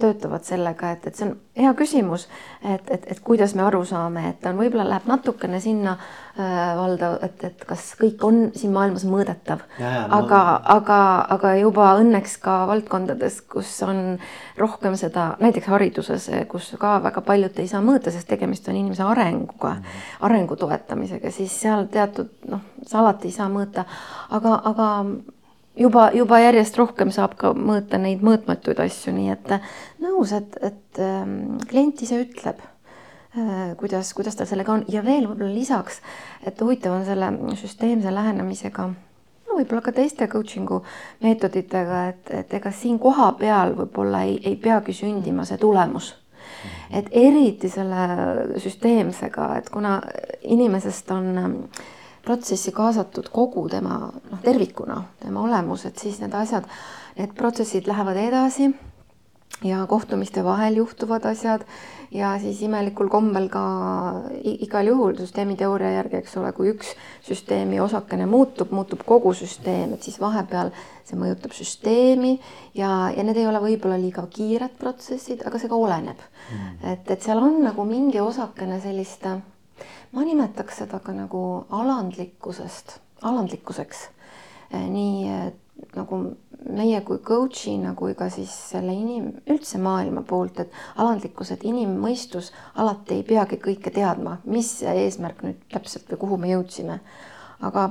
[0.00, 2.26] töötavad sellega, et, et see on hea küsimus,
[2.64, 7.12] et, et, et kuidas me aru saame, et on, võib-olla läheb natukene sinna äh, valda,
[7.22, 9.62] et, et kas kõik on siin maailmas mõõdetav.
[9.78, 10.40] Aga,
[10.74, 10.98] aga,
[11.36, 14.18] aga juba õnneks ka valdkondades, kus on
[14.58, 19.06] rohkem seda, näiteks hariduses, kus ka väga paljud ei saa mõõta, sest tegemist on inimese
[19.06, 20.26] arenguga mm, -hmm.
[20.28, 23.86] arengu toetamisega, siis seal teatud noh, sa alati ei saa mõõta,
[24.34, 24.90] aga, aga
[25.76, 29.72] juba, juba järjest rohkem saab ka mõõta neid mõõtmatuid asju, nii et äh,
[30.02, 35.28] nõus, et, et ähm, klient ise ütleb äh, kuidas, kuidas tal sellega on ja veel
[35.28, 36.00] võib-olla lisaks,
[36.46, 38.88] et huvitav on selle süsteemse lähenemisega,
[39.46, 40.82] no võib-olla ka teiste coaching'u
[41.24, 46.14] meetoditega, et, et ega siin kohapeal võib-olla ei, ei peagi sündima see tulemus.
[46.94, 49.98] et eriti selle süsteemsega, et kuna
[50.46, 51.26] inimesest on
[52.26, 56.66] protsessi kaasatud kogu tema noh, tervikuna, tema olemus, et siis need asjad,
[57.16, 58.70] need protsessid lähevad edasi
[59.64, 61.62] ja kohtumiste vahel juhtuvad asjad
[62.10, 63.62] ja siis imelikul kombel ka
[64.42, 66.92] igal juhul süsteemiteooria järgi, eks ole, kui üks
[67.26, 70.72] süsteemi osakene muutub, muutub kogu süsteem, et siis vahepeal
[71.06, 72.36] see mõjutab süsteemi
[72.74, 76.22] ja, ja need ei ole võib-olla liiga kiired protsessid, aga see ka oleneb.
[76.46, 76.72] Mm..
[76.92, 79.26] et, et seal on nagu mingi osakene sellist,
[80.12, 84.08] ma nimetaks seda ka nagu alandlikkusest, alandlikkuseks.
[84.72, 85.52] nii eh,
[85.96, 86.18] nagu
[86.72, 92.50] meie kui coach'ina kui ka siis selle inim-, üldse maailma poolt, et alandlikkus, et inimmõistus
[92.74, 97.00] alati ei peagi kõike teadma, mis eesmärk nüüd täpselt või kuhu me jõudsime.
[97.60, 97.88] aga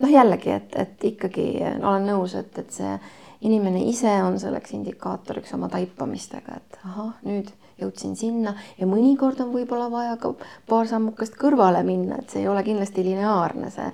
[0.00, 1.46] noh, jällegi, et, et ikkagi
[1.78, 2.98] olen nõus, et, et see
[3.46, 7.52] inimene ise on selleks indikaatoriks oma taipamistega, et ahah, nüüd
[7.82, 10.34] jõudsin sinna ja mõnikord on võib-olla vaja ka
[10.68, 13.90] paar sammukest kõrvale minna, et see ei ole kindlasti lineaarne, see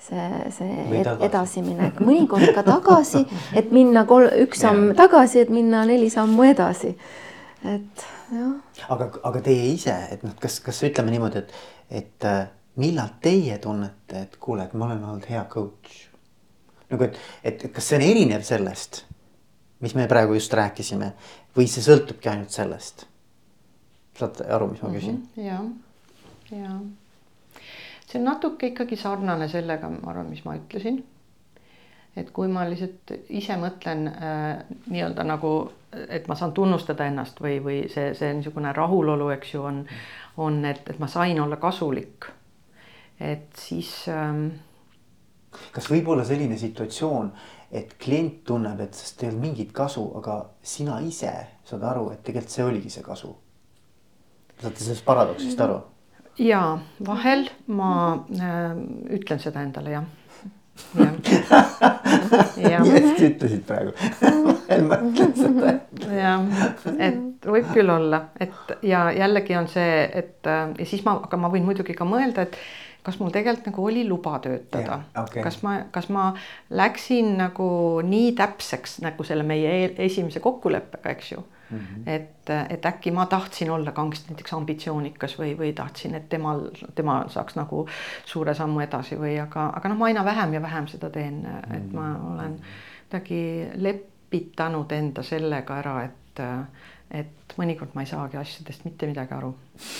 [0.00, 3.24] see, see ed, edasiminek, mõnikord ka tagasi,
[3.56, 6.94] et minna kol-, üks samm tagasi, et minna neli sammu edasi.
[7.68, 8.54] et jah,
[8.88, 11.52] aga, aga teie ise, et noh, kas, kas ütleme niimoodi, et,
[12.00, 12.46] et äh,
[12.80, 16.06] millal teie tunnete, et kuule, et ma olen olnud hea coach?
[16.90, 19.04] nagu, et, et kas see on erinev sellest,
[19.84, 21.12] mis me praegu just rääkisime
[21.56, 23.06] või see sõltubki ainult sellest?
[24.20, 25.44] Saate aru, mis ma küsin mm?
[25.46, 25.60] ja,
[26.56, 26.78] ja
[28.10, 31.02] see on natuke ikkagi sarnane sellega, ma arvan, mis ma ütlesin.
[32.18, 35.52] et kui ma lihtsalt ise mõtlen äh, nii-öelda nagu,
[36.10, 39.84] et ma saan tunnustada ennast või, või see, see niisugune rahulolu, eks ju, on,
[40.42, 42.26] on, et, et ma sain olla kasulik.
[43.20, 45.70] et siis ähm, -hmm.
[45.72, 47.32] kas võib olla selline situatsioon,
[47.70, 51.32] et klient tunneb, et sest ei olnud mingit kasu, aga sina ise
[51.64, 53.36] saad aru, et tegelikult see oligi see kasu?
[54.62, 55.80] Saate sellest paradoksist aru?
[56.40, 57.90] ja vahel ma
[58.40, 58.72] äh,
[59.18, 60.04] ütlen seda endale jah.
[60.96, 62.80] jah.
[62.80, 63.92] nii hästi ütlesid praegu
[64.88, 65.74] ma ütlen seda.
[66.16, 66.46] jah,
[66.96, 71.50] et võib küll olla, et ja jällegi on see, et ja siis ma, aga ma
[71.52, 72.56] võin muidugi ka mõelda, et
[73.04, 75.42] kas mul tegelikult nagu oli luba töötada Jah, okei.
[75.44, 76.30] kas ma, kas ma
[76.76, 77.68] läksin nagu
[78.04, 81.78] nii täpseks nagu selle meie eel- esimese kokkuleppega, eks ju mm.
[81.78, 82.02] -hmm.
[82.06, 87.24] et, et äkki ma tahtsin olla kangesti näiteks ambitsioonikas või, või tahtsin, et temal, tema
[87.28, 87.86] saaks nagu
[88.24, 91.44] suure sammu edasi või aga, aga noh, ma aina vähem ja vähem seda teen,
[91.76, 92.60] et ma olen
[93.10, 96.42] kuidagi lepitanud enda sellega ära, et
[97.10, 99.50] et mõnikord ma ei saagi asjadest mitte midagi aru.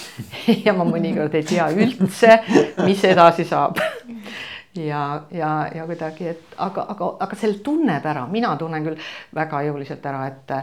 [0.66, 2.36] ja ma mõnikord ei tea üldse,
[2.84, 3.80] mis edasi saab.
[4.74, 9.64] ja, ja, ja kuidagi, et aga, aga, aga selle tunned ära, mina tunnen küll väga
[9.66, 10.56] jõuliselt ära, et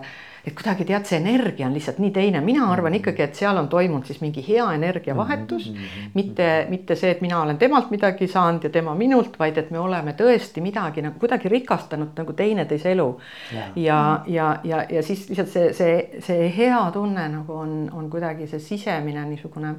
[0.47, 3.65] et kuidagi tead, see energia on lihtsalt nii teine, mina arvan ikkagi, et seal on
[3.67, 5.75] toimunud siis mingi hea energiavahetus mm.
[5.75, 6.13] -hmm.
[6.13, 9.79] mitte, mitte see, et mina olen temalt midagi saanud ja tema minult, vaid et me
[9.79, 13.09] oleme tõesti midagi nagu kuidagi rikastanud nagu teineteise elu.
[13.53, 13.67] Jaa.
[13.75, 18.47] ja, ja, ja, ja siis lihtsalt see, see, see hea tunne nagu on, on kuidagi
[18.47, 19.75] see sisemine niisugune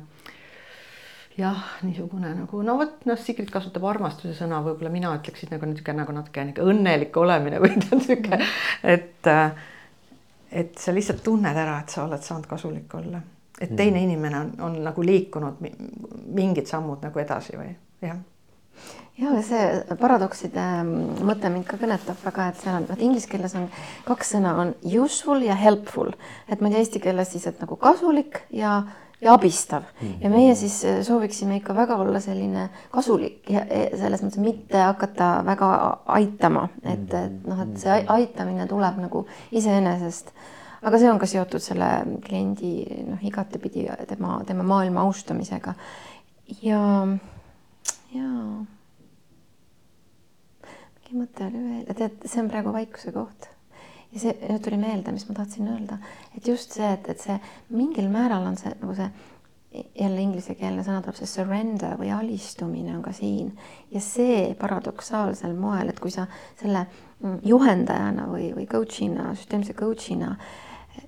[1.38, 6.02] jah, niisugune nagu no vot, noh, Sigrid kasutab armastuse sõna, võib-olla mina ütleksin nagu niisugune
[6.02, 8.40] nagu natuke niisugune õnnelik olemine või niisugune,
[8.82, 9.66] et äh,
[10.52, 13.20] et sa lihtsalt tunned ära, et sa oled saanud kasulik olla.
[13.60, 15.56] et teine inimene on, on nagu liikunud
[16.34, 17.72] mingid sammud nagu edasi või
[18.06, 18.20] jah.
[19.18, 23.56] Ja see paradokside mm, mõte mind ka kõnetab väga, et seal on, vaat inglise keeles
[23.58, 23.66] on
[24.06, 26.12] kaks sõna on useful ja helpful,
[26.46, 28.76] et ma ei tea eesti keeles siis, et nagu kasulik ja
[29.20, 29.82] ja abistav.
[30.20, 33.64] Ja meie siis äh, sooviksime ikka väga olla selline kasulik ja
[33.98, 35.70] selles mõttes mitte hakata väga
[36.18, 40.32] aitama, et, et noh, et see aitamine tuleb nagu iseenesest.
[40.82, 41.90] aga see on ka seotud selle
[42.24, 42.72] kliendi
[43.08, 45.74] noh, igatepidi tema, tema maailma austamisega.
[46.62, 46.82] Ja,
[48.14, 48.30] ja.
[51.08, 53.50] Mingi mõte oli veel, tead, see on praegu vaikuse koht.
[54.12, 55.98] Ja see nüüd tuli meelde, mis ma tahtsin öelda,
[56.36, 57.36] et just see, et, et see
[57.74, 59.10] mingil määral on see nagu see
[60.00, 63.50] jälle inglisekeelne sõna tuleb see surrender või alistumine on ka siin.
[63.92, 66.24] Ja see paradoksaalsel moel, et kui sa
[66.60, 66.86] selle
[67.20, 70.32] mm, juhendajana või, või coach'ina, süsteemse coach'ina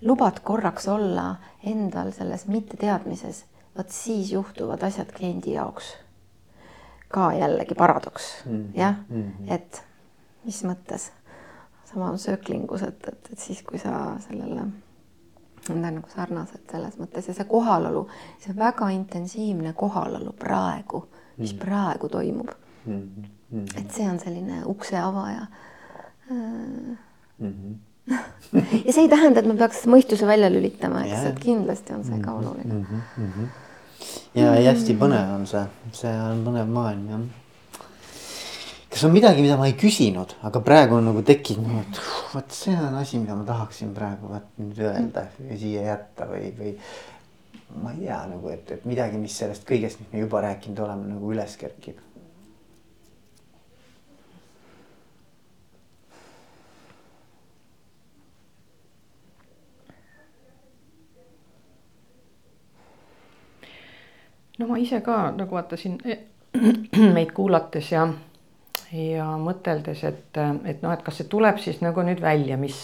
[0.06, 1.32] lubad korraks olla
[1.66, 3.44] endal selles mitteteadmises,
[3.76, 5.94] vot siis juhtuvad asjad kliendi jaoks
[7.10, 8.44] ka jällegi paradoks.
[8.44, 8.78] Mm, -hmm.
[8.78, 8.96] jah?
[9.10, 9.54] -hmm.
[9.54, 9.82] et
[10.44, 11.10] mis mõttes,
[11.92, 14.66] sama sööklingus, et, et, et siis, kui sa sellele,
[15.68, 18.06] need on nagu sarnased selles mõttes ja see kohalolu,
[18.42, 21.04] see väga intensiivne kohalolu praegu,
[21.40, 21.60] mis mm.
[21.62, 22.50] praegu toimub
[22.86, 23.26] mm.
[23.52, 23.80] -hmm.
[23.80, 25.46] et see on selline ukse avaja
[26.30, 26.96] mm.
[27.42, 27.74] -hmm.
[28.86, 32.20] ja see ei tähenda, et me peaks mõistuse välja lülitama, eks, et kindlasti on see
[32.20, 32.38] ka mhm.
[32.38, 32.86] oluline mm.
[33.18, 33.46] -hmm.
[34.34, 37.20] ja hästi põnev on see, see on põnev maailm jah
[38.90, 42.00] kas on midagi, mida ma ei küsinud, aga praegu on nagu tekkinud, et
[42.34, 46.50] vot see on asi, mida ma tahaksin praegu vot nüüd öelda ja siia jätta või,
[46.58, 46.74] või.
[47.84, 51.06] ma ei tea nagu, et, et midagi, mis sellest kõigest, mis me juba rääkinud oleme,
[51.14, 52.06] nagu üles kerkib.
[64.60, 65.94] no ma ise ka nagu vaatasin
[67.16, 68.02] meid kuulates ja
[68.92, 72.78] ja mõteldes, et, et noh, et kas see tuleb siis nagu nüüd välja, mis,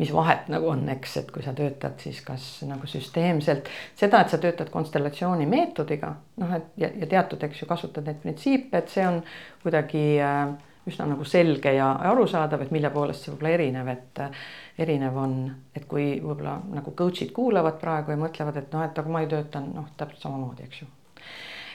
[0.00, 3.68] mis vahet nagu on, eks, et kui sa töötad siis kas nagu süsteemselt
[3.98, 8.22] seda, et sa töötad konstellatsiooni meetodiga, noh, et ja, ja teatud, eks ju, kasutad neid
[8.24, 9.20] printsiipe, et see on
[9.64, 10.56] kuidagi äh,
[10.86, 14.44] üsna nagu selge ja arusaadav, et mille poolest see võib-olla erinev, et äh,
[14.86, 15.40] erinev on,
[15.76, 19.34] et kui võib-olla nagu coach'id kuulavad praegu ja mõtlevad, et noh, et aga ma ju
[19.36, 20.94] töötan noh, täpselt samamoodi, eks ju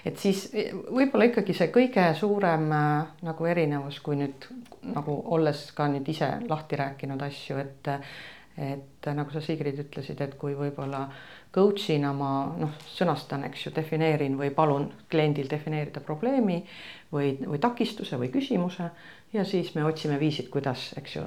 [0.05, 2.91] et siis võib-olla ikkagi see kõige suurem äh,
[3.27, 4.49] nagu erinevus, kui nüüd
[4.95, 7.95] nagu olles ka nüüd ise lahti rääkinud asju, et
[8.61, 11.05] et nagu sa Sigrid ütlesid, et kui võib-olla
[11.55, 16.59] coach'ina ma noh, sõnastan, eks ju, defineerin või palun kliendil defineerida probleemi
[17.11, 18.89] või, või takistuse või küsimuse
[19.33, 21.25] ja siis me otsime viisid, kuidas, eks ju,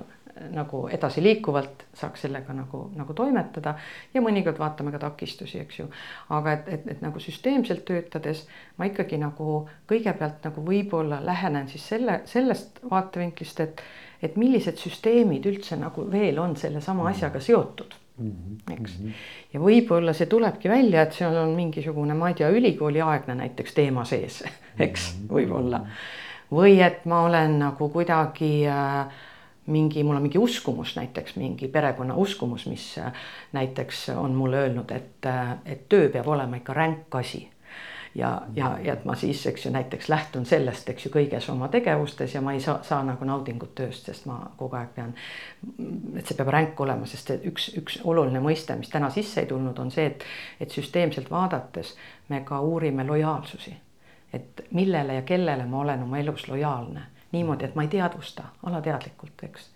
[0.54, 3.76] nagu edasiliikuvalt saaks sellega nagu, nagu toimetada
[4.14, 5.88] ja mõnikord vaatame ka takistusi, eks ju.
[6.34, 8.44] aga et, et, et nagu süsteemselt töötades
[8.78, 9.60] ma ikkagi nagu
[9.90, 13.82] kõigepealt nagu võib-olla lähenen siis selle, sellest vaatevinklist, et,
[14.22, 18.98] et millised süsteemid üldse nagu veel on sellesama asjaga seotud mhm, eks.
[18.98, 19.20] Mhm.
[19.54, 24.02] ja võib-olla see tulebki välja, et seal on mingisugune, ma ei tea, ülikooliaegne näiteks teema
[24.08, 24.42] sees,
[24.78, 25.30] eks, mhm.
[25.30, 25.84] võib-olla.
[26.54, 29.22] või et ma olen nagu kuidagi äh,
[29.66, 33.12] mingi, mul on mingi uskumus näiteks, mingi perekonna uskumus, mis äh,
[33.52, 37.50] näiteks on mulle öelnud, et, äh, et töö peab olema ikka ränk asi.
[38.14, 41.68] ja, ja, ja et ma siis, eks ju, näiteks lähtun sellest, eks ju, kõiges oma
[41.68, 45.14] tegevustes ja ma ei saa, saa nagu naudingut tööst, sest ma kogu aeg pean.
[46.16, 49.78] et see peab ränk olema, sest üks, üks oluline mõiste, mis täna sisse ei tulnud,
[49.78, 50.28] on see, et,
[50.60, 51.96] et süsteemselt vaadates
[52.28, 53.74] me ka uurime lojaalsusi.
[54.32, 59.46] et millele ja kellele ma olen oma elus lojaalne niimoodi, et ma ei teadvusta alateadlikult,
[59.48, 59.70] eks.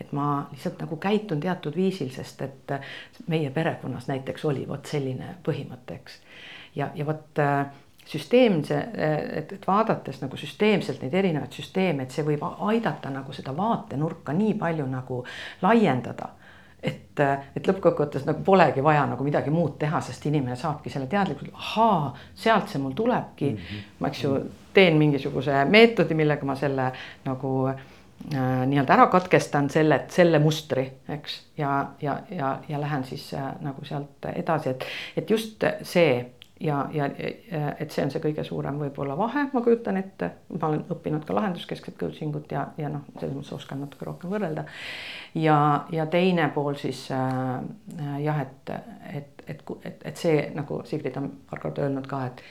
[0.00, 2.78] et ma lihtsalt nagu käitun teatud viisil, sest et
[3.26, 6.20] meie perekonnas näiteks oli vot selline põhimõte, eks.
[6.76, 7.66] ja, ja vot äh,
[8.08, 8.78] süsteemse,
[9.36, 14.32] et, et vaadates nagu süsteemselt neid erinevaid süsteeme, et see võib aidata nagu seda vaatenurka
[14.32, 15.22] nii palju nagu
[15.62, 16.32] laiendada
[16.82, 17.20] et,
[17.56, 22.12] et lõppkokkuvõttes nagu polegi vaja nagu midagi muud teha, sest inimene saabki selle teadlikult, ahaa,
[22.38, 23.58] sealt see mul tulebki mm.
[23.58, 23.92] -hmm.
[23.98, 24.34] ma, eks ju,
[24.78, 26.88] teen mingisuguse meetodi, millega ma selle
[27.26, 27.84] nagu äh,
[28.30, 30.86] nii-öelda ära katkestan selle, selle mustri,
[31.18, 31.38] eks.
[31.58, 34.90] ja, ja, ja, ja lähen siis äh, nagu sealt edasi, et,
[35.22, 36.10] et just see
[36.60, 37.06] ja, ja
[37.78, 41.36] et see on see kõige suurem võib-olla vahe, ma kujutan ette, ma olen õppinud ka
[41.36, 44.64] lahenduskeskset coaching ut ja, ja noh, selles mõttes oskan natuke rohkem võrrelda.
[45.38, 45.58] ja,
[45.94, 47.28] ja teine pool siis äh,
[48.24, 48.72] jah, et,
[49.12, 52.42] et, et, et, et see nagu Sigrid on paar korda öelnud ka, et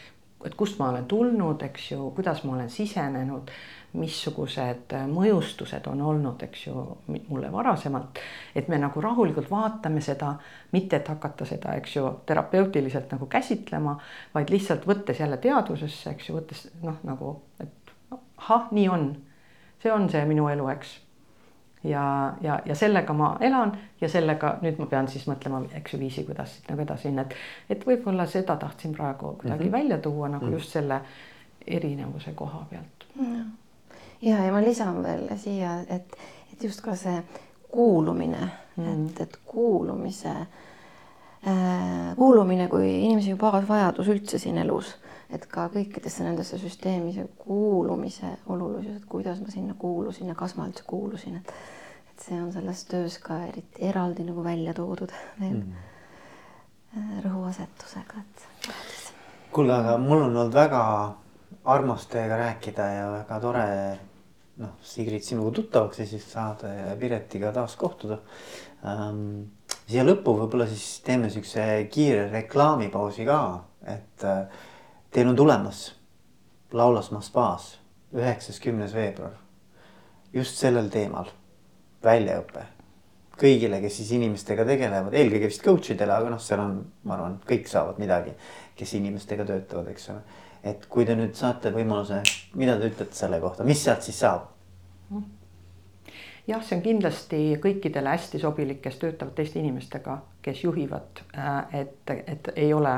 [0.46, 3.50] et kust ma olen tulnud, eks ju, kuidas ma olen sisenenud,
[3.98, 8.20] missugused mõjustused on olnud, eks ju, mulle varasemalt.
[8.56, 10.36] et me nagu rahulikult vaatame seda,
[10.72, 13.98] mitte et hakata seda, eks ju, terapeutiliselt nagu käsitlema,
[14.36, 17.96] vaid lihtsalt võttes jälle teadvusesse, eks ju, võttes noh, nagu, et
[18.38, 19.10] ahah, nii on.
[19.82, 20.96] see on see minu elu, eks
[21.90, 26.00] ja, ja, ja sellega ma elan ja sellega nüüd ma pean siis mõtlema, eks ju,
[26.02, 27.36] viisi, kuidas siit nagu edasi minna, et,
[27.76, 29.78] et võib-olla seda tahtsin praegu kuidagi mm -hmm.
[29.78, 30.54] välja tuua nagu mm -hmm.
[30.54, 31.02] just selle
[31.68, 33.08] erinevuse koha pealt.
[34.22, 36.18] ja, ja ma lisan veel siia, et,
[36.54, 37.24] et just ka see
[37.72, 39.10] kuulumine mm, -hmm.
[39.10, 40.30] et, et kuulumise
[41.48, 44.98] äh,, kuulumine kui inimese baasvajadus üldse siin elus
[45.34, 50.68] et ka kõikidesse nendesse süsteemide kuulumise olulisus, et kuidas ma sinna kuulusin ja kas ma
[50.70, 51.54] üldse kuulusin, et
[52.18, 57.22] et see on selles töös ka eriti eraldi nagu välja toodud veel mm.
[57.26, 58.74] rõhuasetusega, et.
[59.54, 60.82] kuule, aga mul on olnud väga
[61.70, 63.68] armas teiega rääkida ja väga tore
[64.58, 68.18] noh, Sigrid sinuga tuttavaks ja siis saada ja Piretiga taas kohtuda
[68.86, 69.54] ähm,.
[69.88, 71.62] siia lõppu võib-olla siis teeme siukse
[71.94, 73.40] kiire reklaamipausi ka,
[73.86, 74.64] et äh,
[75.12, 75.92] teil on tulemas
[76.74, 77.76] Laulasmaa spaas
[78.12, 79.38] üheksas, kümnes veebruar
[80.34, 81.30] just sellel teemal
[82.04, 82.66] väljaõpe
[83.38, 86.78] kõigile, kes siis inimestega tegelevad, eelkõige vist coach idele, aga noh, seal on,
[87.08, 88.34] ma arvan, kõik saavad midagi,
[88.78, 90.44] kes inimestega töötavad, eks ole.
[90.68, 92.22] et kui te nüüd saate võimaluse,
[92.58, 94.50] mida te ütlete selle kohta, mis sealt siis saab?
[96.48, 102.14] jah, see on kindlasti kõikidele hästi sobilik, kes töötavad teiste inimestega, kes juhivad, äh, et,
[102.18, 102.94] et ei ole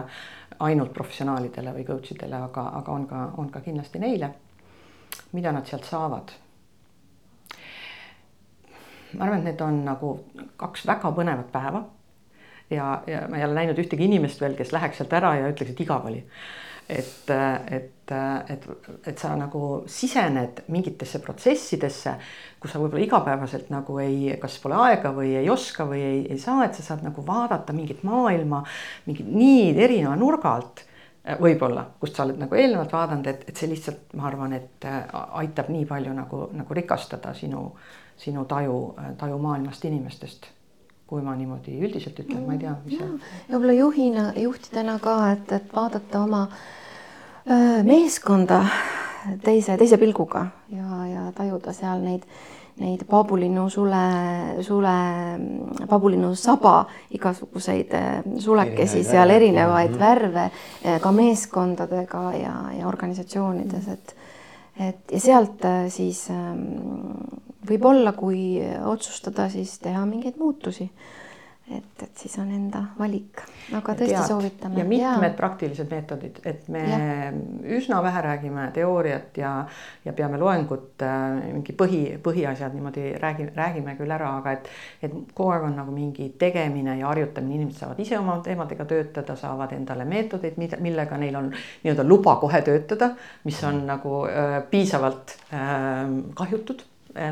[0.59, 4.35] ainult professionaalidele või coach idele, aga, aga on ka, on ka kindlasti neile.
[5.31, 6.31] mida nad sealt saavad
[9.17, 10.13] ma arvan, et need on nagu
[10.59, 11.83] kaks väga põnevat päeva.
[12.69, 15.73] ja, ja ma ei ole näinud ühtegi inimest veel, kes läheks sealt ära ja ütleks,
[15.73, 16.23] et igav oli.
[16.89, 18.11] et, et,
[18.49, 18.63] et,
[19.07, 22.15] et sa nagu sisened mingitesse protsessidesse,
[22.59, 26.41] kus sa võib-olla igapäevaselt nagu ei, kas pole aega või ei oska või ei, ei
[26.41, 28.63] saa, et sa saad nagu vaadata mingit maailma
[29.05, 30.85] mingit nii erineva nurga alt
[31.37, 34.85] võib-olla, kust sa oled nagu eelnevalt vaadanud, et, et see lihtsalt, ma arvan, et
[35.41, 37.67] aitab nii palju nagu, nagu rikastada sinu
[38.19, 38.79] sinu taju,
[39.17, 40.49] taju maailmast, inimestest.
[41.09, 43.05] kui ma niimoodi üldiselt ütlen, ma ei tea, mis see.
[43.49, 46.43] võib-olla juhina, juhtidena ka, et, et vaadata oma
[47.49, 48.59] öö, meeskonda
[49.41, 52.27] teise, teise pilguga ja, ja tajuda seal neid,
[52.79, 54.03] neid paabulinnu sule,
[54.67, 54.93] sule,
[55.89, 56.83] paabulinnu saba,
[57.17, 57.97] igasuguseid
[58.37, 59.99] sulekesi seal, erinevaid -hmm.
[60.05, 64.15] värve ka meeskondadega ja, ja organisatsioonides, et
[64.79, 66.25] et ja sealt siis
[67.69, 70.89] võib-olla, kui otsustada, siis teha mingeid muutusi.
[71.69, 73.43] Et, et siis on enda valik,
[73.77, 74.79] aga tõesti Tead, soovitame.
[74.79, 75.35] ja mitmed ja.
[75.37, 76.99] praktilised meetodid, et me ja.
[77.77, 79.51] üsna vähe räägime teooriat ja,
[80.05, 84.69] ja peame loengut äh,, mingi põhi, põhiasjad niimoodi räägime, räägime küll ära, aga et,
[85.05, 89.37] et kogu aeg on nagu mingi tegemine ja harjutamine, inimesed saavad ise oma teemadega töötada,
[89.39, 93.13] saavad endale meetodeid, millega neil on nii-öelda luba kohe töötada,
[93.45, 96.07] mis on nagu äh, piisavalt äh,
[96.39, 96.87] kahjutud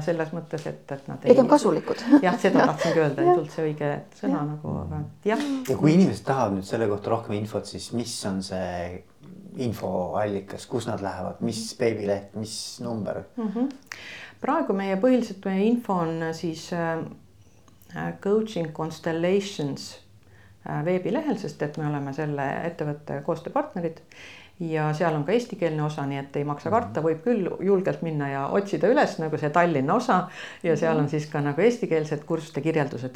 [0.06, 1.36] selles mõttes, et, et nad ei.
[1.40, 2.02] On kasulikud.
[2.26, 4.46] jah, seda tahtsingi öelda, ei tulnud see õige sõna ja.
[4.52, 5.46] nagu, aga jah.
[5.70, 9.04] ja kui inimesed tahavad nüüd selle kohta rohkem infot, siis mis on see
[9.58, 13.48] infoallikas, kus nad lähevad, mis veebileht, mis number mm?
[13.54, 13.70] -hmm.
[14.42, 17.00] praegu meie põhiliselt meie info on siis äh,
[18.22, 19.96] coaching constellations
[20.70, 24.02] äh, veebilehel, sest et me oleme selle ettevõtte koostööpartnerid
[24.60, 28.30] ja seal on ka eestikeelne osa, nii et ei maksa karta, võib küll julgelt minna
[28.32, 30.18] ja otsida üles nagu see Tallinna osa
[30.66, 33.16] ja seal on siis ka nagu eestikeelsed kursuste kirjeldused.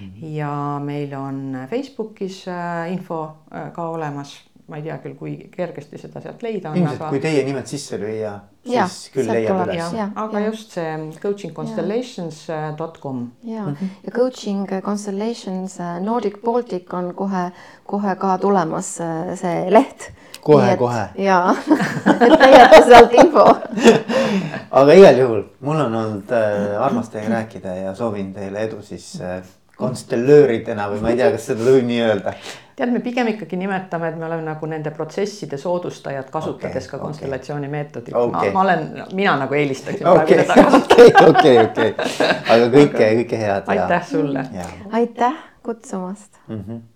[0.00, 0.34] Mhm.
[0.34, 5.98] ja meil on Facebookis äh, info äh, ka olemas, ma ei tea küll, kui kergesti
[6.00, 6.76] seda sealt leida on.
[6.80, 7.10] ilmselt aga...
[7.12, 8.32] kui teie nimed sisse lüüa,
[8.64, 9.94] siis ja, küll leiab üles.
[10.24, 10.46] aga ja.
[10.48, 10.90] just see
[11.22, 13.16] coachingconstellations.com.
[13.44, 13.88] ja mm, -hmm.
[14.08, 17.52] ja coaching constellations Nordic Baltic on kohe,
[17.86, 18.98] kohe ka tulemas
[19.44, 20.10] see leht
[20.40, 21.06] kohe-kohe.
[21.18, 21.54] jaa,
[22.24, 23.46] et leiate sealt info
[24.80, 29.12] aga igal juhul mul on olnud äh, armas teiega rääkida ja soovin teile edu siis
[29.20, 29.40] äh,
[29.80, 32.34] konstellööridena või ma ei tea, kas seda võib nii öelda.
[32.76, 37.02] tead, me pigem ikkagi nimetame, et me oleme nagu nende protsesside soodustajad, kasutades okay, ka
[37.02, 37.76] konstellatsiooni okay.
[37.78, 38.52] meetodit okay..
[38.56, 38.86] ma olen,
[39.16, 40.44] mina nagu eelistaksin okay.
[40.44, 41.26] praegu seda kasutada.
[41.32, 43.74] okei, okei, okei, aga kõike, kõike head.
[43.76, 44.46] aitäh sulle.
[45.00, 46.64] aitäh kutsumast mm.
[46.64, 46.88] -hmm